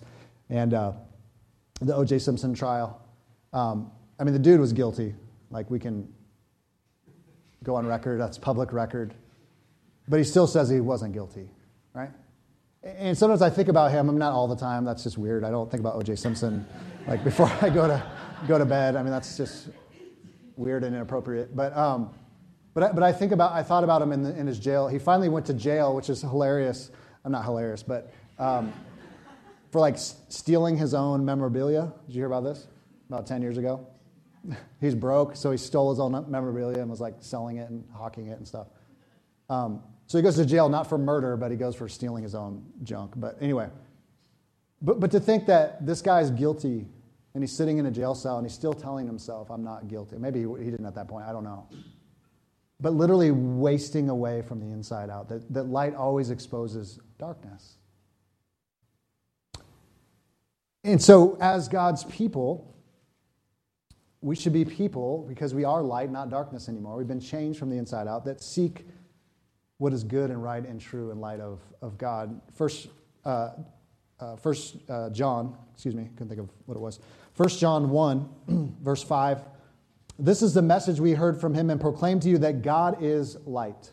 [0.49, 0.93] and uh,
[1.81, 2.19] the O.J.
[2.21, 3.01] Simpson trial,
[3.53, 5.15] um, I mean, the dude was guilty.
[5.51, 6.13] Like we can
[7.63, 9.15] go on record, that's public record,
[10.09, 11.51] but he still says he wasn't guilty,
[11.93, 12.11] right?
[12.83, 14.09] And sometimes I think about him.
[14.09, 14.85] I'm not all the time.
[14.85, 15.45] That's just weird.
[15.45, 16.17] I don't think about O.J.
[16.17, 16.67] Simpson
[17.07, 18.03] like before I go to
[18.47, 18.97] go to bed.
[18.97, 19.69] I mean, that's just
[20.59, 21.55] weird and inappropriate.
[21.55, 22.11] But, um,
[22.75, 24.89] but, I, but I think about, I thought about him in, the, in his jail.
[24.89, 26.91] He finally went to jail, which is hilarious.
[27.25, 28.73] I'm not hilarious, but um,
[29.71, 31.93] for like stealing his own memorabilia.
[32.07, 32.67] Did you hear about this?
[33.09, 33.87] About 10 years ago?
[34.81, 38.29] He's broke, so he stole his own memorabilia and was like selling it and hawking
[38.29, 38.69] it and stuff.
[39.51, 42.35] Um, so he goes to jail not for murder, but he goes for stealing his
[42.35, 43.13] own junk.
[43.17, 43.69] But anyway,
[44.81, 46.87] but, but to think that this guy's guilty
[47.39, 50.17] and he's sitting in a jail cell and he's still telling himself, I'm not guilty.
[50.19, 51.69] Maybe he didn't at that point, I don't know.
[52.81, 55.29] But literally wasting away from the inside out.
[55.29, 57.77] That, that light always exposes darkness.
[60.83, 62.75] And so, as God's people,
[64.21, 66.97] we should be people, because we are light, not darkness anymore.
[66.97, 68.85] We've been changed from the inside out, that seek
[69.77, 72.41] what is good and right and true in light of, of God.
[72.53, 72.89] First,
[73.25, 73.51] uh,
[74.19, 76.99] uh, First uh, John, excuse me, couldn't think of what it was.
[77.39, 79.41] First John 1, verse 5.
[80.19, 83.37] This is the message we heard from him and proclaim to you that God is
[83.47, 83.93] light,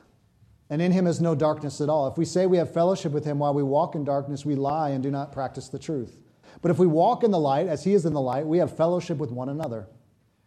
[0.71, 2.07] and in him is no darkness at all.
[2.07, 4.89] If we say we have fellowship with him while we walk in darkness, we lie
[4.89, 6.17] and do not practice the truth.
[6.63, 8.75] But if we walk in the light, as he is in the light, we have
[8.75, 9.89] fellowship with one another.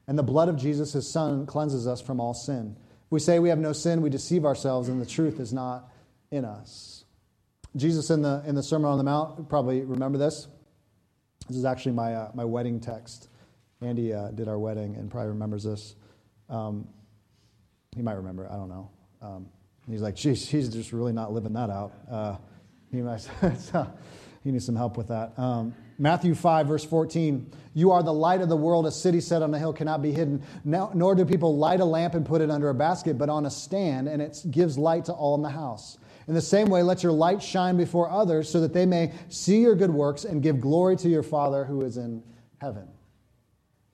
[0.09, 2.75] And the blood of Jesus, his son, cleanses us from all sin.
[3.07, 5.89] If we say we have no sin, we deceive ourselves, and the truth is not
[6.33, 7.05] in us.
[7.77, 10.49] Jesus in the, in the Sermon on the Mount, probably remember this.
[11.49, 13.29] This is actually my, uh, my wedding text.
[13.81, 15.95] Andy uh, did our wedding and probably remembers this.
[16.51, 16.87] Um,
[17.97, 18.91] he might remember, I don't know.
[19.23, 19.49] Um,
[19.89, 21.93] he's like, geez, he's just really not living that out.
[22.11, 22.37] Uh,
[22.91, 23.27] he, might,
[24.45, 25.39] he needs some help with that.
[25.39, 27.51] Um, Matthew 5, verse 14.
[27.75, 28.87] You are the light of the world.
[28.87, 30.43] A city set on a hill cannot be hidden.
[30.65, 33.51] nor do people light a lamp and put it under a basket, but on a
[33.51, 35.99] stand, and it gives light to all in the house.
[36.29, 39.63] In the same way, let your light shine before others so that they may see
[39.63, 42.23] your good works and give glory to your Father who is in
[42.59, 42.87] heaven.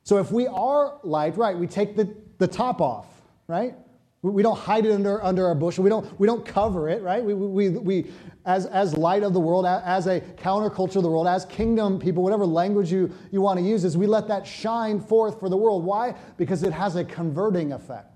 [0.03, 3.07] So if we are light, right, we take the, the top off,
[3.47, 3.77] right?
[4.23, 5.85] We don't hide it under, under our bushel.
[5.85, 7.23] We don't, we don't cover it, right?
[7.23, 8.11] We, we, we,
[8.45, 12.23] as, as light of the world, as a counterculture of the world, as kingdom people,
[12.23, 15.57] whatever language you, you want to use, is we let that shine forth for the
[15.57, 15.85] world.
[15.85, 16.15] Why?
[16.37, 18.14] Because it has a converting effect.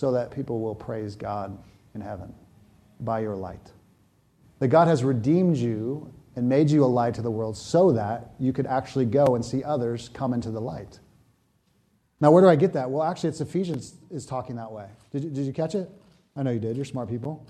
[0.00, 1.58] So that people will praise God
[1.94, 2.32] in heaven
[3.00, 3.70] by your light.
[4.58, 8.30] That God has redeemed you and made you a light to the world so that
[8.38, 11.00] you could actually go and see others come into the light.
[12.18, 12.90] Now, where do I get that?
[12.90, 14.86] Well, actually, it's Ephesians is talking that way.
[15.10, 15.90] Did you, did you catch it?
[16.34, 16.76] I know you did.
[16.76, 17.46] You're smart people.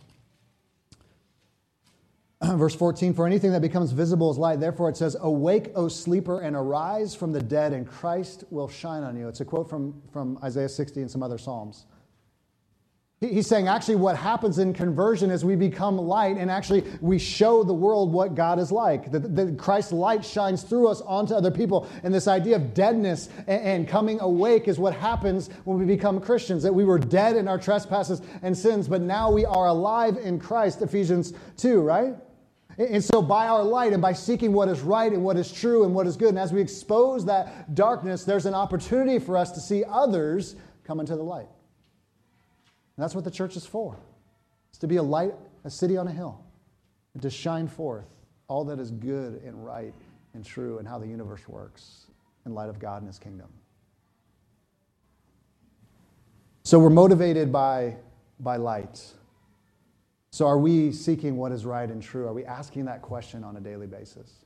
[2.45, 4.59] Verse 14, for anything that becomes visible is light.
[4.59, 9.05] Therefore, it says, Awake, O sleeper, and arise from the dead, and Christ will shine
[9.05, 9.29] on you.
[9.29, 11.87] It's a quote from, from Isaiah 60 and some other Psalms.
[13.21, 17.63] He's saying actually what happens in conversion is we become light and actually we show
[17.63, 19.13] the world what God is like.
[19.13, 21.87] That, that Christ's light shines through us onto other people.
[22.03, 26.19] And this idea of deadness and, and, coming awake is what happens when we become
[26.19, 26.63] Christians.
[26.63, 30.39] That we were dead in our trespasses and sins, but now we are alive in
[30.39, 32.15] Christ, Ephesians 2, right?
[32.79, 35.85] And so, by our light and by seeking what is right and what is true
[35.85, 39.51] and what is good, and as we expose that darkness, there's an opportunity for us
[39.53, 41.49] to see others come into the light.
[43.01, 43.97] That's what the church is for.
[44.69, 45.35] It's to be a light,
[45.65, 46.45] a city on a hill,
[47.15, 48.05] and to shine forth
[48.47, 49.95] all that is good and right
[50.35, 52.07] and true and how the universe works
[52.45, 53.49] in light of God and his kingdom.
[56.63, 57.97] So we're motivated by,
[58.39, 59.03] by light.
[60.31, 62.27] So are we seeking what is right and true?
[62.29, 64.45] Are we asking that question on a daily basis?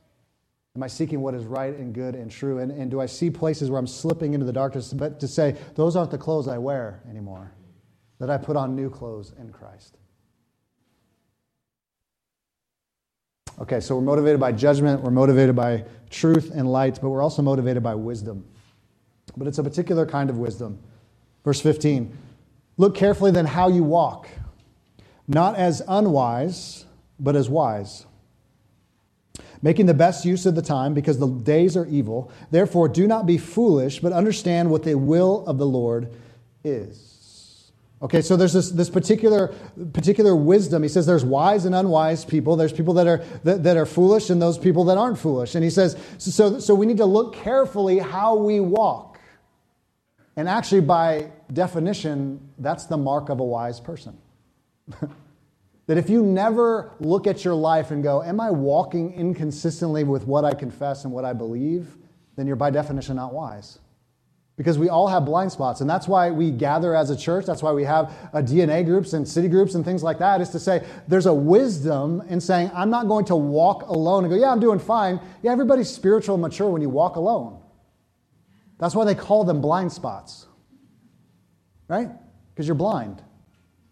[0.75, 2.59] Am I seeking what is right and good and true?
[2.59, 5.55] And, and do I see places where I'm slipping into the darkness but to say,
[5.75, 7.51] those aren't the clothes I wear anymore?
[8.19, 9.97] That I put on new clothes in Christ.
[13.59, 17.41] Okay, so we're motivated by judgment, we're motivated by truth and light, but we're also
[17.41, 18.45] motivated by wisdom.
[19.37, 20.79] But it's a particular kind of wisdom.
[21.43, 22.17] Verse 15
[22.77, 24.27] Look carefully then how you walk,
[25.27, 26.85] not as unwise,
[27.17, 28.05] but as wise.
[29.61, 32.31] Making the best use of the time because the days are evil.
[32.51, 36.13] Therefore, do not be foolish, but understand what the will of the Lord
[36.63, 37.04] is.
[38.01, 39.53] Okay, so there's this, this particular,
[39.93, 40.83] particular wisdom.
[40.83, 42.55] He says there's wise and unwise people.
[42.55, 45.55] There's people that are, that, that are foolish and those people that aren't foolish.
[45.55, 49.19] And he says, so, so we need to look carefully how we walk.
[50.35, 54.17] And actually, by definition, that's the mark of a wise person.
[55.87, 60.27] that if you never look at your life and go, Am I walking inconsistently with
[60.27, 61.95] what I confess and what I believe?
[62.35, 63.79] then you're by definition not wise
[64.57, 65.81] because we all have blind spots.
[65.81, 67.45] And that's why we gather as a church.
[67.45, 70.41] That's why we have uh, a dna groups and city groups and things like that
[70.41, 74.31] is to say there's a wisdom in saying i'm not going to walk alone and
[74.31, 75.19] go yeah i'm doing fine.
[75.41, 77.61] Yeah everybody's spiritual and mature when you walk alone.
[78.77, 80.47] That's why they call them blind spots.
[81.87, 82.09] Right?
[82.53, 83.21] Because you're blind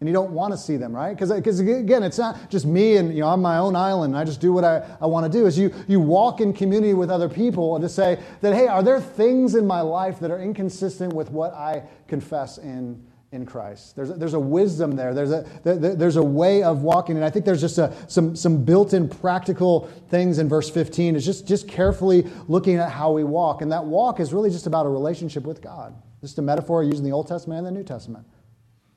[0.04, 1.16] and you don't want to see them, right?
[1.16, 4.24] Because again, it's not just me and you know, I'm my own island and I
[4.26, 5.46] just do what I, I want to do.
[5.46, 8.82] Is you, you walk in community with other people and to say that, hey, are
[8.82, 13.96] there things in my life that are inconsistent with what I confess in, in Christ?
[13.96, 15.14] There's a, there's a wisdom there.
[15.14, 17.16] There's a, there's a way of walking.
[17.16, 21.16] And I think there's just a, some, some built in practical things in verse 15.
[21.16, 23.62] Is just, just carefully looking at how we walk.
[23.62, 25.94] And that walk is really just about a relationship with God.
[26.20, 28.26] Just a metaphor using the Old Testament and the New Testament.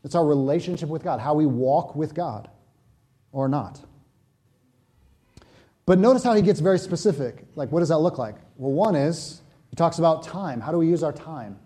[0.08, 2.50] It's our relationship with God, how we walk with God
[3.34, 3.82] or not.
[5.86, 7.44] But notice how he gets very specific.
[7.56, 8.36] Like, what does that look like?
[8.56, 10.62] Well, one is he talks about time.
[10.62, 11.60] How do we use our time?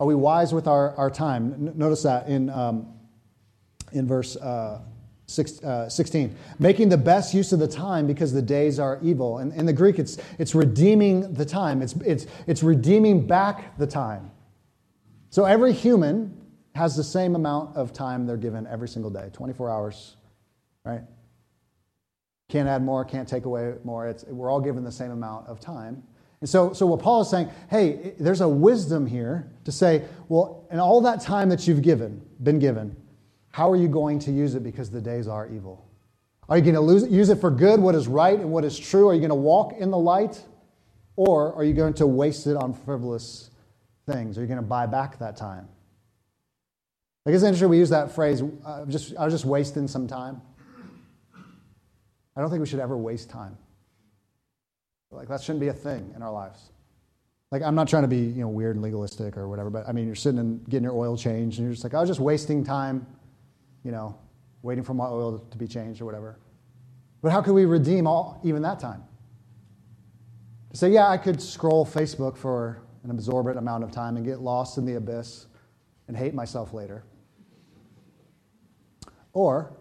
[0.00, 1.68] Are we wise with our, our time?
[1.68, 2.92] N- notice that in, um,
[3.92, 4.80] in verse uh,
[5.26, 6.36] six, uh, 16.
[6.58, 9.38] Making the best use of the time because the days are evil.
[9.38, 13.86] And in the Greek, it's, it's redeeming the time, it's, it's, it's redeeming back the
[13.86, 14.32] time.
[15.30, 16.36] So every human
[16.74, 20.16] has the same amount of time they're given every single day 24 hours,
[20.84, 21.02] right?
[22.48, 24.08] Can't add more, can't take away more.
[24.08, 26.02] It's, we're all given the same amount of time.
[26.40, 30.66] And so, so what Paul is saying, hey, there's a wisdom here to say, well,
[30.70, 32.96] in all that time that you've given, been given,
[33.50, 35.86] how are you going to use it because the days are evil?
[36.48, 38.78] Are you going to lose, use it for good, what is right and what is
[38.78, 39.08] true?
[39.08, 40.42] Are you going to walk in the light?
[41.14, 43.50] Or are you going to waste it on frivolous
[44.06, 44.38] things?
[44.38, 45.68] Are you going to buy back that time?
[47.24, 50.40] Like, it's interesting we use that phrase, uh, just, I was just wasting some time.
[52.34, 53.58] I don't think we should ever waste time.
[55.10, 56.70] Like, that shouldn't be a thing in our lives.
[57.50, 59.92] Like, I'm not trying to be, you know, weird and legalistic or whatever, but I
[59.92, 62.20] mean, you're sitting and getting your oil changed, and you're just like, I was just
[62.20, 63.06] wasting time,
[63.84, 64.16] you know,
[64.62, 66.38] waiting for my oil to be changed or whatever.
[67.22, 69.02] But how could we redeem all, even that time?
[70.70, 74.40] To say, yeah, I could scroll Facebook for an absorbent amount of time and get
[74.40, 75.46] lost in the abyss
[76.06, 77.02] and hate myself later.
[79.32, 79.72] Or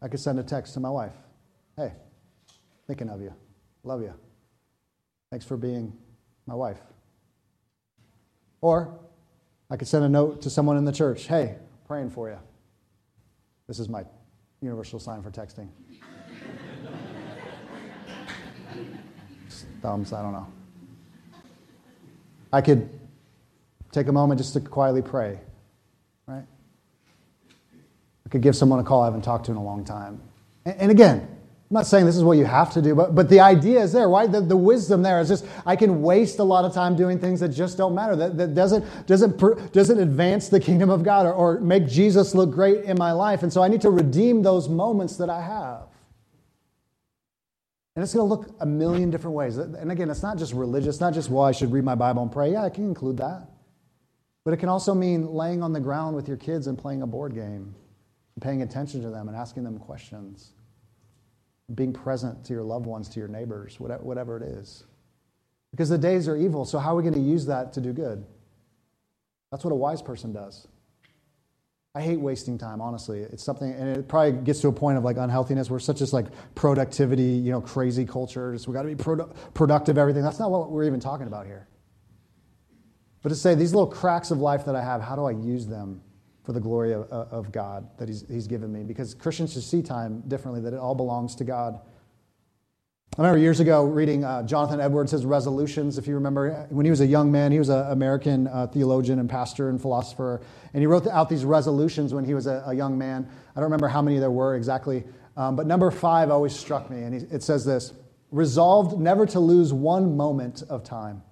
[0.00, 1.14] I could send a text to my wife
[1.76, 1.92] Hey,
[2.88, 3.32] thinking of you,
[3.84, 4.12] love you.
[5.30, 5.92] Thanks for being
[6.46, 6.80] my wife.
[8.60, 8.98] Or
[9.70, 12.38] I could send a note to someone in the church Hey, praying for you.
[13.68, 14.04] This is my
[14.60, 15.68] universal sign for texting.
[19.82, 20.46] Thumbs, I don't know.
[22.52, 22.88] I could
[23.92, 25.38] take a moment just to quietly pray?
[28.28, 30.20] I could give someone a call I haven't talked to in a long time.
[30.66, 31.20] And, and again,
[31.70, 33.90] I'm not saying this is what you have to do, but, but the idea is
[33.90, 34.30] there, right?
[34.30, 37.40] The, the wisdom there is just I can waste a lot of time doing things
[37.40, 41.32] that just don't matter, that, that doesn't, doesn't, doesn't advance the kingdom of God or,
[41.32, 43.42] or make Jesus look great in my life.
[43.42, 45.88] And so I need to redeem those moments that I have.
[47.96, 49.56] And it's going to look a million different ways.
[49.56, 52.22] And again, it's not just religious, it's not just, well, I should read my Bible
[52.22, 52.52] and pray.
[52.52, 53.48] Yeah, I can include that.
[54.44, 57.06] But it can also mean laying on the ground with your kids and playing a
[57.06, 57.74] board game,
[58.40, 60.52] paying attention to them and asking them questions
[61.74, 64.84] being present to your loved ones, to your neighbors, whatever, it is.
[65.70, 67.92] Because the days are evil, so how are we going to use that to do
[67.92, 68.24] good?
[69.50, 70.66] That's what a wise person does.
[71.94, 73.20] I hate wasting time, honestly.
[73.20, 75.68] It's something, and it probably gets to a point of like unhealthiness.
[75.68, 78.52] We're such as like productivity, you know, crazy culture.
[78.52, 80.22] Just we got to be produ- productive, everything.
[80.22, 81.66] That's not what we're even talking about here.
[83.22, 85.66] But to say these little cracks of life that I have, how do I use
[85.66, 86.02] them
[86.48, 88.82] for the glory of, of God that he's, he's given me.
[88.82, 91.78] Because Christians should see time differently, that it all belongs to God.
[93.18, 95.98] I remember years ago reading uh, Jonathan Edwards' his resolutions.
[95.98, 99.18] If you remember, when he was a young man, he was an American uh, theologian
[99.18, 100.40] and pastor and philosopher.
[100.72, 103.28] And he wrote out these resolutions when he was a, a young man.
[103.54, 105.04] I don't remember how many there were exactly.
[105.36, 107.02] Um, but number five always struck me.
[107.02, 107.92] And he, it says this
[108.30, 111.22] Resolved never to lose one moment of time,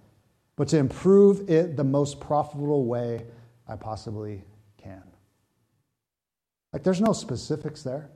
[0.56, 3.24] but to improve it the most profitable way
[3.66, 4.44] I possibly
[6.76, 8.10] like there's no specifics there.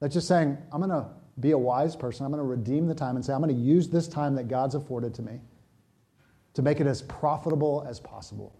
[0.00, 1.06] That's just saying, I'm going to
[1.38, 2.26] be a wise person.
[2.26, 4.48] I'm going to redeem the time and say, I'm going to use this time that
[4.48, 5.38] God's afforded to me
[6.54, 8.58] to make it as profitable as possible.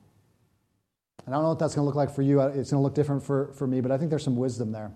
[1.26, 2.40] And I don't know what that's going to look like for you.
[2.40, 4.93] It's going to look different for, for me, but I think there's some wisdom there.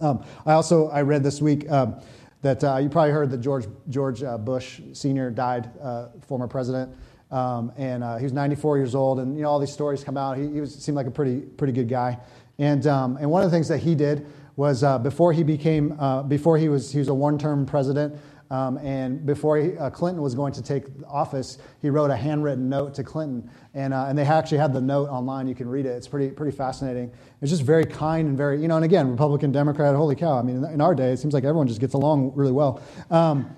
[0.00, 2.00] Um, I also I read this week um,
[2.40, 6.96] that uh, you probably heard that George George uh, Bush Senior died, uh, former president,
[7.30, 9.20] um, and uh, he was 94 years old.
[9.20, 10.38] And you know all these stories come out.
[10.38, 12.18] He, he was, seemed like a pretty pretty good guy.
[12.62, 15.98] And, um, and one of the things that he did was uh, before he became,
[15.98, 18.14] uh, before he was, he was a one-term president,
[18.52, 22.68] um, and before he, uh, Clinton was going to take office, he wrote a handwritten
[22.68, 23.50] note to Clinton.
[23.74, 25.48] And, uh, and they actually had the note online.
[25.48, 25.96] You can read it.
[25.96, 27.10] It's pretty, pretty fascinating.
[27.40, 30.38] It's just very kind and very, you know, and again, Republican, Democrat, holy cow.
[30.38, 32.80] I mean, in our day, it seems like everyone just gets along really well.
[33.10, 33.50] Um,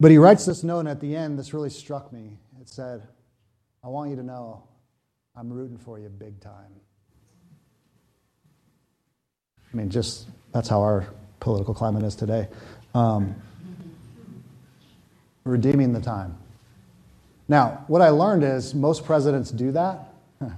[0.00, 2.36] but he writes this note, and at the end, this really struck me.
[2.60, 3.06] It said,
[3.84, 4.64] I want you to know
[5.36, 6.80] I'm rooting for you big time.
[9.72, 11.06] I mean, just that's how our
[11.40, 12.48] political climate is today.
[12.94, 13.34] Um,
[15.44, 16.38] redeeming the time.
[17.48, 20.12] Now, what I learned is most presidents do that.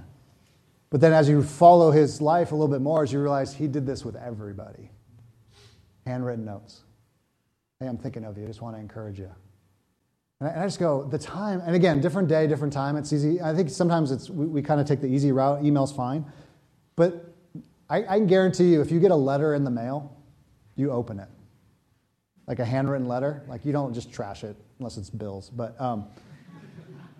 [0.91, 3.67] But then as you follow his life a little bit more, as you realize he
[3.67, 4.89] did this with everybody
[6.09, 6.81] handwritten notes.
[7.79, 8.45] Hey, I'm thinking of you.
[8.45, 9.29] I just want to encourage you.
[10.41, 12.95] And I just go, the time, and again, different day, different time.
[12.95, 13.41] It's easy.
[13.41, 15.65] I think sometimes it's, we, we kind of take the easy route.
[15.65, 16.25] Email's fine.
[16.95, 17.35] But
[17.89, 20.15] I, I, can guarantee you, if you get a letter in the mail,
[20.77, 21.27] you open it.
[22.47, 26.07] Like a handwritten letter, like you don't just trash it, unless it's bills, but, um,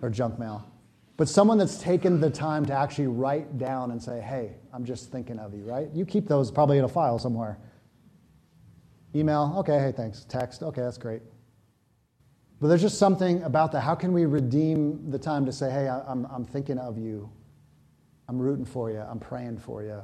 [0.01, 0.65] or junk mail.
[1.17, 5.11] But someone that's taken the time to actually write down and say, hey, I'm just
[5.11, 5.89] thinking of you, right?
[5.93, 7.59] You keep those probably in a file somewhere.
[9.13, 10.23] Email, okay, hey, thanks.
[10.23, 11.21] Text, okay, that's great.
[12.59, 13.81] But there's just something about that.
[13.81, 17.29] How can we redeem the time to say, hey, I'm, I'm thinking of you?
[18.27, 18.99] I'm rooting for you.
[18.99, 20.03] I'm praying for you.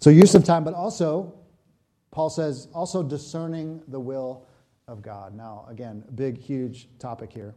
[0.00, 1.34] So, use of time, but also,
[2.10, 4.48] Paul says, also discerning the will
[4.88, 5.34] of God.
[5.34, 7.54] Now, again, big, huge topic here.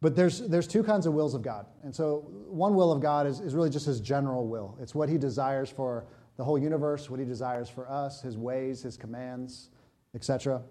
[0.00, 1.66] But there's, there's two kinds of wills of God.
[1.84, 4.76] And so, one will of God is, is really just his general will.
[4.80, 6.06] It's what he desires for
[6.38, 9.68] the whole universe, what he desires for us, his ways, his commands,
[10.14, 10.62] etc.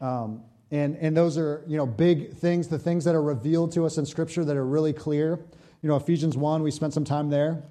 [0.00, 3.84] Um, and, and those are you know, big things, the things that are revealed to
[3.84, 5.40] us in Scripture that are really clear.
[5.82, 7.64] You know, Ephesians 1, we spent some time there.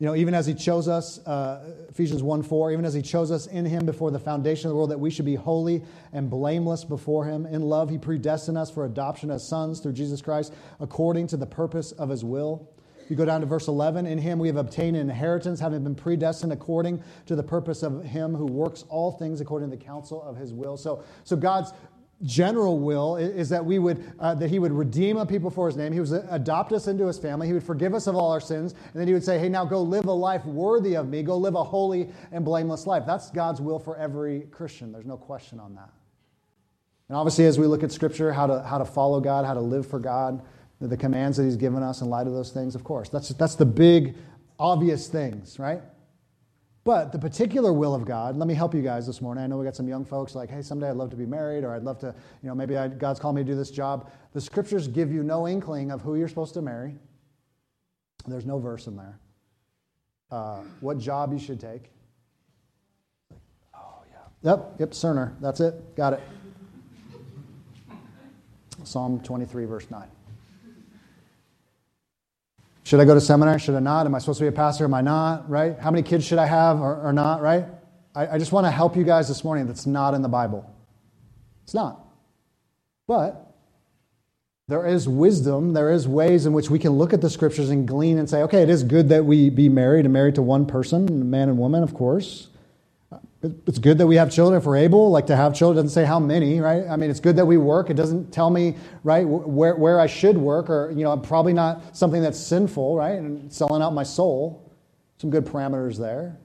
[0.00, 3.30] You know, even as he chose us, uh, Ephesians 1 4, even as he chose
[3.30, 6.30] us in him before the foundation of the world, that we should be holy and
[6.30, 7.46] blameless before him.
[7.46, 11.46] In love, he predestined us for adoption as sons through Jesus Christ, according to the
[11.46, 12.70] purpose of his will.
[13.08, 14.06] You go down to verse 11.
[14.06, 18.04] In him we have obtained an inheritance, having been predestined according to the purpose of
[18.04, 20.76] him who works all things according to the counsel of his will.
[20.76, 21.72] So, so God's
[22.22, 25.76] general will is that we would uh, that he would redeem a people for his
[25.76, 25.92] name.
[25.92, 27.46] He would adopt us into his family.
[27.46, 28.72] He would forgive us of all our sins.
[28.72, 31.22] And then he would say hey now go live a life worthy of me.
[31.22, 33.04] Go live a holy and blameless life.
[33.06, 34.90] That's god's will for every christian.
[34.92, 35.90] There's no question on that.
[37.08, 39.60] And obviously as we look at scripture how to how to follow god how to
[39.60, 40.42] live for god
[40.80, 43.54] the commands that he's given us in light of those things of course that's that's
[43.54, 44.16] the big
[44.58, 45.82] obvious things right
[46.88, 49.44] but the particular will of God, let me help you guys this morning.
[49.44, 51.62] I know we got some young folks like, hey, someday I'd love to be married,
[51.62, 54.10] or I'd love to, you know, maybe I, God's called me to do this job.
[54.32, 56.96] The scriptures give you no inkling of who you're supposed to marry.
[58.26, 59.20] There's no verse in there.
[60.30, 61.90] Uh, what job you should take.
[63.74, 64.52] Oh, yeah.
[64.52, 65.38] Yep, yep, Cerner.
[65.42, 65.94] That's it.
[65.94, 66.22] Got it.
[68.84, 70.08] Psalm 23, verse 9.
[72.88, 73.60] Should I go to seminary?
[73.60, 74.06] Should I not?
[74.06, 74.84] Am I supposed to be a pastor?
[74.84, 75.50] Am I not?
[75.50, 75.78] Right?
[75.78, 77.42] How many kids should I have or, or not?
[77.42, 77.66] Right?
[78.14, 80.64] I, I just want to help you guys this morning that's not in the Bible.
[81.64, 82.02] It's not.
[83.06, 83.54] But
[84.68, 87.86] there is wisdom, there is ways in which we can look at the scriptures and
[87.86, 90.64] glean and say, okay, it is good that we be married and married to one
[90.64, 92.48] person, man and woman, of course.
[93.40, 95.84] It's good that we have children if we're able, like to have children.
[95.84, 96.84] Doesn't say how many, right?
[96.88, 97.88] I mean, it's good that we work.
[97.88, 101.96] It doesn't tell me, right, where, where I should work, or, you know, probably not
[101.96, 103.16] something that's sinful, right?
[103.16, 104.64] And selling out my soul.
[105.18, 106.38] Some good parameters there.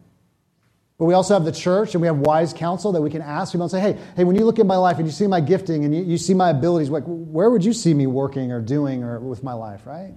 [0.99, 3.51] But we also have the church and we have wise counsel that we can ask
[3.51, 5.41] people and say, hey, hey, when you look at my life and you see my
[5.41, 8.61] gifting and you, you see my abilities, like, where would you see me working or
[8.61, 10.13] doing or with my life, right?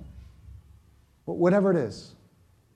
[1.24, 2.15] Whatever it is.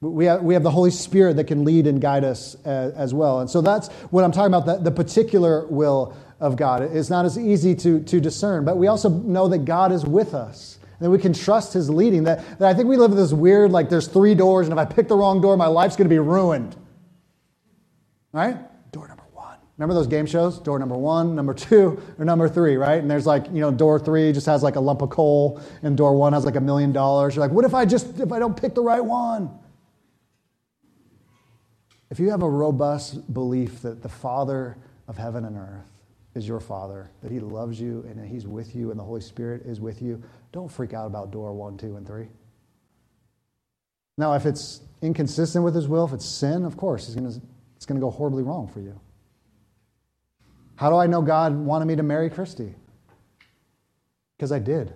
[0.02, 3.14] We have, we have the Holy Spirit that can lead and guide us as, as
[3.14, 3.40] well.
[3.40, 6.82] And so that's what I'm talking about the, the particular will of God.
[6.82, 10.32] It's not as easy to, to discern, but we also know that God is with
[10.32, 10.78] us.
[10.98, 12.24] And that we can trust his leading.
[12.24, 14.78] That, that I think we live in this weird, like there's three doors, and if
[14.78, 16.76] I pick the wrong door, my life's going to be ruined.
[18.32, 18.56] Right?
[18.92, 19.58] Door number one.
[19.76, 20.58] Remember those game shows?
[20.58, 23.00] Door number one, number two, or number three, right?
[23.00, 25.94] And there's like, you know, door three just has like a lump of coal, and
[25.94, 27.36] door one has like a million dollars.
[27.36, 29.50] You're like, what if I just, if I don't pick the right one?
[32.10, 35.90] If you have a robust belief that the Father of heaven and earth
[36.34, 39.20] is your Father, that He loves you and that He's with you and the Holy
[39.20, 42.28] Spirit is with you, don't freak out about door one, two, and three.
[44.18, 47.40] Now, if it's inconsistent with His will, if it's sin, of course, it's going to,
[47.76, 48.98] it's going to go horribly wrong for you.
[50.74, 52.74] How do I know God wanted me to marry Christy?
[54.36, 54.92] Because I did.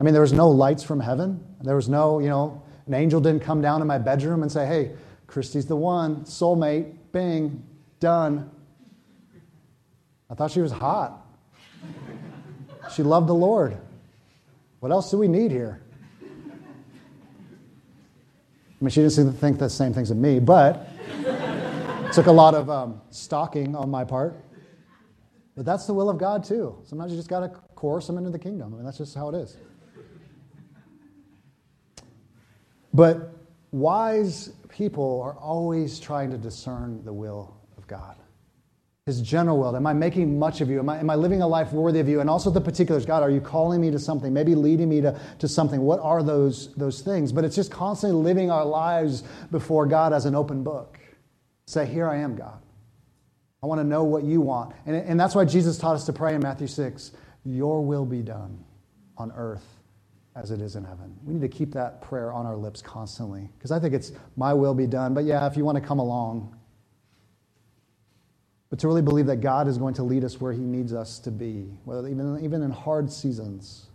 [0.00, 1.44] I mean, there was no lights from heaven.
[1.60, 4.66] There was no, you know, an angel didn't come down in my bedroom and say,
[4.66, 4.92] hey,
[5.26, 7.62] Christy's the one, soulmate, bing,
[8.00, 8.50] done.
[10.28, 11.24] I thought she was hot.
[12.94, 13.78] She loved the Lord.
[14.80, 15.80] What else do we need here?
[18.82, 22.26] I mean, she didn't seem to think the same things of me, but it took
[22.26, 24.36] a lot of um, stalking on my part.
[25.56, 26.76] But that's the will of God, too.
[26.84, 28.72] Sometimes you just got to coerce them into the kingdom.
[28.72, 29.56] I mean, that's just how it is.
[32.92, 33.32] But
[33.70, 38.16] wise people are always trying to discern the will of God.
[39.06, 39.74] His general will.
[39.74, 40.78] Am I making much of you?
[40.78, 42.20] Am I, am I living a life worthy of you?
[42.20, 43.04] And also the particulars.
[43.04, 44.32] God, are you calling me to something?
[44.32, 45.80] Maybe leading me to, to something.
[45.80, 47.32] What are those, those things?
[47.32, 51.00] But it's just constantly living our lives before God as an open book.
[51.66, 52.62] Say, Here I am, God.
[53.60, 54.74] I want to know what you want.
[54.86, 57.10] And, and that's why Jesus taught us to pray in Matthew 6
[57.44, 58.62] Your will be done
[59.18, 59.66] on earth
[60.34, 61.14] as it is in heaven.
[61.24, 64.54] We need to keep that prayer on our lips constantly because I think it's my
[64.54, 65.14] will be done.
[65.14, 66.56] But yeah, if you want to come along,
[68.70, 71.18] but to really believe that God is going to lead us where He needs us
[71.20, 73.88] to be, whether even, even in hard seasons.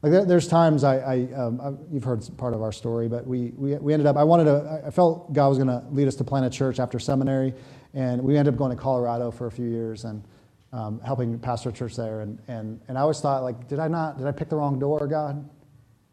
[0.00, 3.26] Like there, there's times I, I, um, I, you've heard part of our story, but
[3.26, 6.06] we, we, we ended up, I wanted to, I felt God was going to lead
[6.06, 7.54] us to plant a church after seminary,
[7.94, 10.22] and we ended up going to Colorado for a few years, and
[10.74, 12.20] um, helping pastor a church there.
[12.20, 14.80] And, and, and I always thought, like, did I not, did I pick the wrong
[14.80, 15.48] door, God?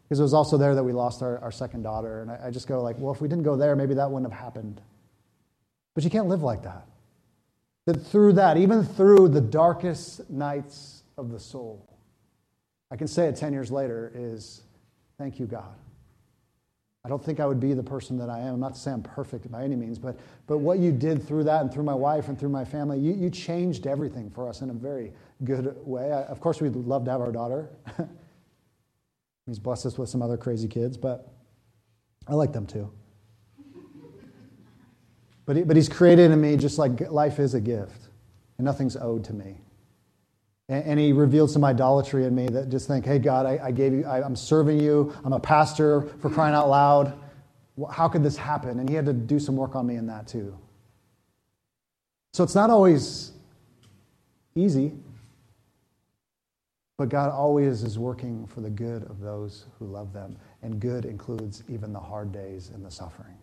[0.04, 2.22] Because it was also there that we lost our, our second daughter.
[2.22, 4.32] And I, I just go like, well, if we didn't go there, maybe that wouldn't
[4.32, 4.80] have happened.
[5.94, 6.86] But you can't live like that.
[7.86, 11.98] That through that, even through the darkest nights of the soul,
[12.88, 14.62] I can say it 10 years later is
[15.18, 15.74] thank you, God.
[17.04, 18.54] I don't think I would be the person that I am.
[18.54, 21.44] I'm not to say I'm perfect by any means, but, but what you did through
[21.44, 24.60] that and through my wife and through my family, you, you changed everything for us
[24.60, 26.12] in a very good way.
[26.12, 27.70] I, of course, we'd love to have our daughter.
[29.46, 31.32] He's blessed us with some other crazy kids, but
[32.28, 32.88] I like them too.
[35.44, 38.08] But, he, but he's created in me just like life is a gift,
[38.58, 39.60] and nothing's owed to me.
[40.72, 43.92] And, he revealed some idolatry in me that just think, hey, God, I, I gave
[43.92, 47.18] you, I, I'm serving you, I'm a pastor for crying out loud.
[47.90, 48.80] How could this happen?
[48.80, 50.56] And he had to do some work on me in that too.
[52.32, 53.32] So it's not always
[54.54, 54.92] easy.
[56.98, 61.04] But God always is working for the good of those who love them, and good
[61.04, 63.34] includes even the hard days and the suffering.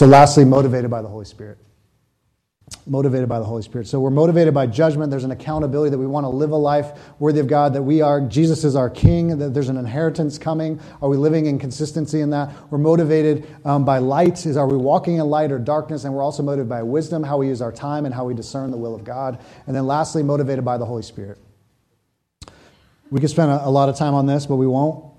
[0.00, 1.58] So, lastly, motivated by the Holy Spirit
[2.86, 3.86] motivated by the Holy Spirit.
[3.86, 5.10] So we're motivated by judgment.
[5.10, 8.00] There's an accountability that we want to live a life worthy of God, that we
[8.00, 10.80] are, Jesus is our King, that there's an inheritance coming.
[11.02, 12.50] Are we living in consistency in that?
[12.70, 14.46] We're motivated um, by light.
[14.46, 16.04] Is are we walking in light or darkness?
[16.04, 18.70] And we're also motivated by wisdom, how we use our time and how we discern
[18.70, 19.44] the will of God.
[19.66, 21.36] And then lastly, motivated by the Holy Spirit.
[23.10, 25.10] We could spend a, a lot of time on this, but we won't.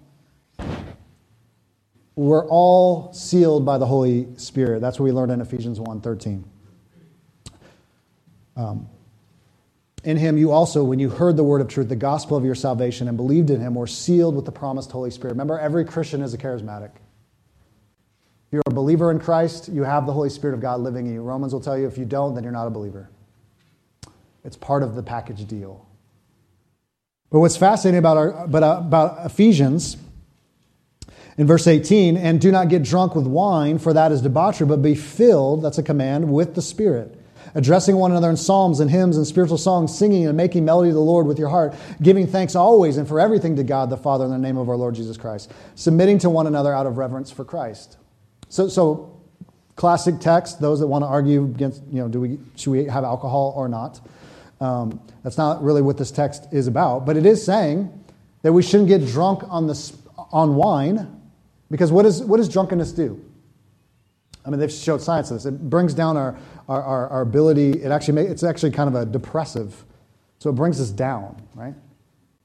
[2.15, 4.81] We're all sealed by the Holy Spirit.
[4.81, 6.43] That's what we learned in Ephesians 1 13.
[8.57, 8.89] Um,
[10.03, 12.55] in him, you also, when you heard the word of truth, the gospel of your
[12.55, 15.33] salvation, and believed in him, were sealed with the promised Holy Spirit.
[15.33, 16.91] Remember, every Christian is a charismatic.
[16.95, 21.13] If you're a believer in Christ, you have the Holy Spirit of God living in
[21.13, 21.21] you.
[21.21, 23.09] Romans will tell you if you don't, then you're not a believer.
[24.43, 25.87] It's part of the package deal.
[27.29, 29.97] But what's fascinating about, our, but, uh, about Ephesians,
[31.41, 34.83] in verse 18, and do not get drunk with wine, for that is debauchery, but
[34.83, 37.17] be filled, that's a command, with the Spirit
[37.55, 40.93] addressing one another in psalms and hymns and spiritual songs, singing and making melody to
[40.93, 44.23] the Lord with your heart, giving thanks always and for everything to God the Father
[44.23, 47.31] in the name of our Lord Jesus Christ, submitting to one another out of reverence
[47.31, 47.97] for Christ.
[48.47, 49.19] So, so
[49.75, 53.03] classic text, those that want to argue against, you know, do we, should we have
[53.03, 53.99] alcohol or not?
[54.61, 57.91] Um, that's not really what this text is about, but it is saying
[58.43, 59.93] that we shouldn't get drunk on, the,
[60.31, 61.20] on wine
[61.71, 63.19] because what, is, what does drunkenness do?
[64.45, 65.45] I mean, they've showed science of this.
[65.45, 67.81] It brings down our, our, our, our ability.
[67.81, 69.85] It actually it's actually kind of a depressive.
[70.39, 71.75] So it brings us down, right?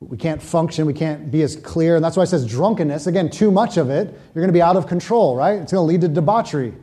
[0.00, 0.86] We can't function.
[0.86, 1.96] We can't be as clear.
[1.96, 3.06] And that's why it says drunkenness.
[3.06, 5.58] Again, too much of it, you're going to be out of control, right?
[5.58, 6.74] It's going to lead to debauchery,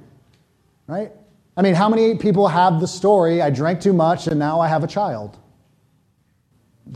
[0.88, 1.12] right?
[1.56, 4.68] I mean, how many people have the story, I drank too much and now I
[4.68, 5.38] have a child?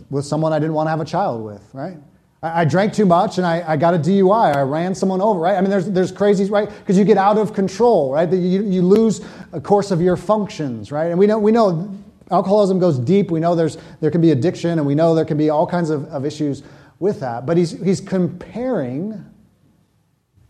[0.09, 1.97] With someone I didn't want to have a child with, right?
[2.41, 4.55] I, drank too much and I, I, got a DUI.
[4.55, 5.57] I ran someone over, right?
[5.57, 6.69] I mean, there's, there's crazy, right?
[6.69, 8.31] Because you get out of control, right?
[8.31, 11.07] You, you lose a course of your functions, right?
[11.07, 11.95] And we know, we know
[12.29, 13.31] alcoholism goes deep.
[13.31, 15.89] We know there's, there can be addiction and we know there can be all kinds
[15.89, 16.61] of, of issues
[16.99, 17.47] with that.
[17.47, 19.25] But he's, he's comparing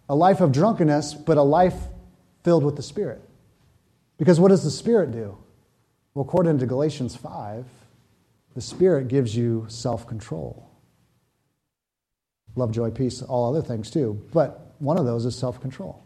[0.09, 1.75] a life of drunkenness, but a life
[2.43, 3.21] filled with the Spirit.
[4.17, 5.37] Because what does the Spirit do?
[6.13, 7.65] Well, according to Galatians 5,
[8.55, 10.66] the Spirit gives you self control
[12.57, 14.21] love, joy, peace, all other things too.
[14.33, 16.03] But one of those is self control.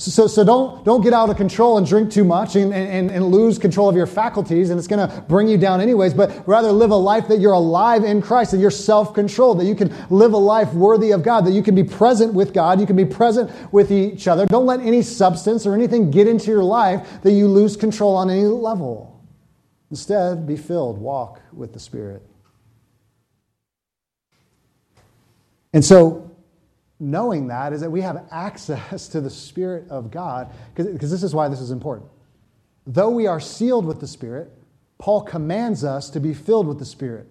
[0.00, 3.10] So, so, so, don't, don't get out of control and drink too much and, and,
[3.10, 6.48] and lose control of your faculties, and it's going to bring you down anyways, but
[6.48, 9.74] rather live a life that you're alive in Christ, that you're self controlled, that you
[9.74, 12.86] can live a life worthy of God, that you can be present with God, you
[12.86, 14.46] can be present with each other.
[14.46, 18.30] Don't let any substance or anything get into your life that you lose control on
[18.30, 19.22] any level.
[19.90, 22.22] Instead, be filled, walk with the Spirit.
[25.72, 26.30] And so,
[26.98, 31.34] knowing that is that we have access to the Spirit of God, because this is
[31.34, 32.10] why this is important.
[32.86, 34.50] Though we are sealed with the Spirit,
[34.98, 37.26] Paul commands us to be filled with the Spirit.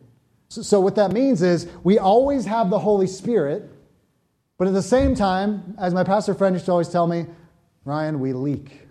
[0.47, 3.69] So, so, what that means is we always have the Holy Spirit,
[4.57, 7.25] but at the same time, as my pastor friend used to always tell me,
[7.85, 8.87] Ryan, we leak.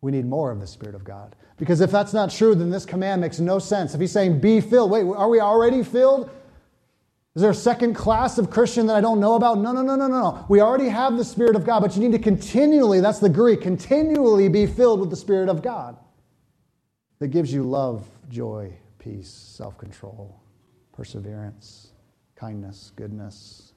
[0.00, 1.34] We need more of the Spirit of God.
[1.56, 3.94] Because if that's not true, then this command makes no sense.
[3.94, 6.30] If he's saying be filled, wait, are we already filled?
[7.38, 9.58] Is there a second class of Christian that I don't know about?
[9.58, 10.44] No, no, no, no, no.
[10.48, 13.60] We already have the Spirit of God, but you need to continually, that's the Greek,
[13.60, 15.96] continually be filled with the Spirit of God
[17.20, 20.40] that gives you love, joy, peace, self control,
[20.92, 21.92] perseverance,
[22.34, 23.72] kindness, goodness.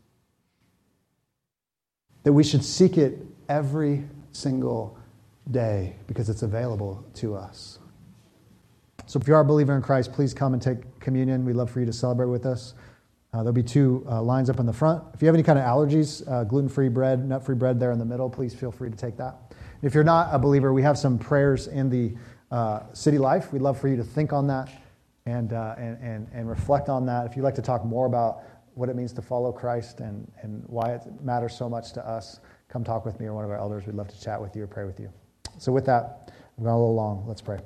[2.24, 4.98] That we should seek it every single
[5.52, 7.78] day because it's available to us.
[9.06, 11.46] So if you are a believer in Christ, please come and take communion.
[11.46, 12.74] We'd love for you to celebrate with us.
[13.34, 15.02] Uh, there'll be two uh, lines up in the front.
[15.14, 17.92] If you have any kind of allergies, uh, gluten free bread, nut free bread there
[17.92, 19.54] in the middle, please feel free to take that.
[19.82, 22.14] If you're not a believer, we have some prayers in the
[22.52, 23.54] uh, city life.
[23.54, 24.70] We'd love for you to think on that
[25.26, 27.26] and, uh, and, and, and reflect on that.
[27.26, 30.64] If you'd like to talk more about what it means to follow Christ and, and
[30.68, 33.58] why it matters so much to us, come talk with me or one of our
[33.58, 33.86] elders.
[33.86, 35.10] We'd love to chat with you or pray with you.
[35.58, 37.26] So, with that, I've gone a little long.
[37.28, 37.62] Let's pray.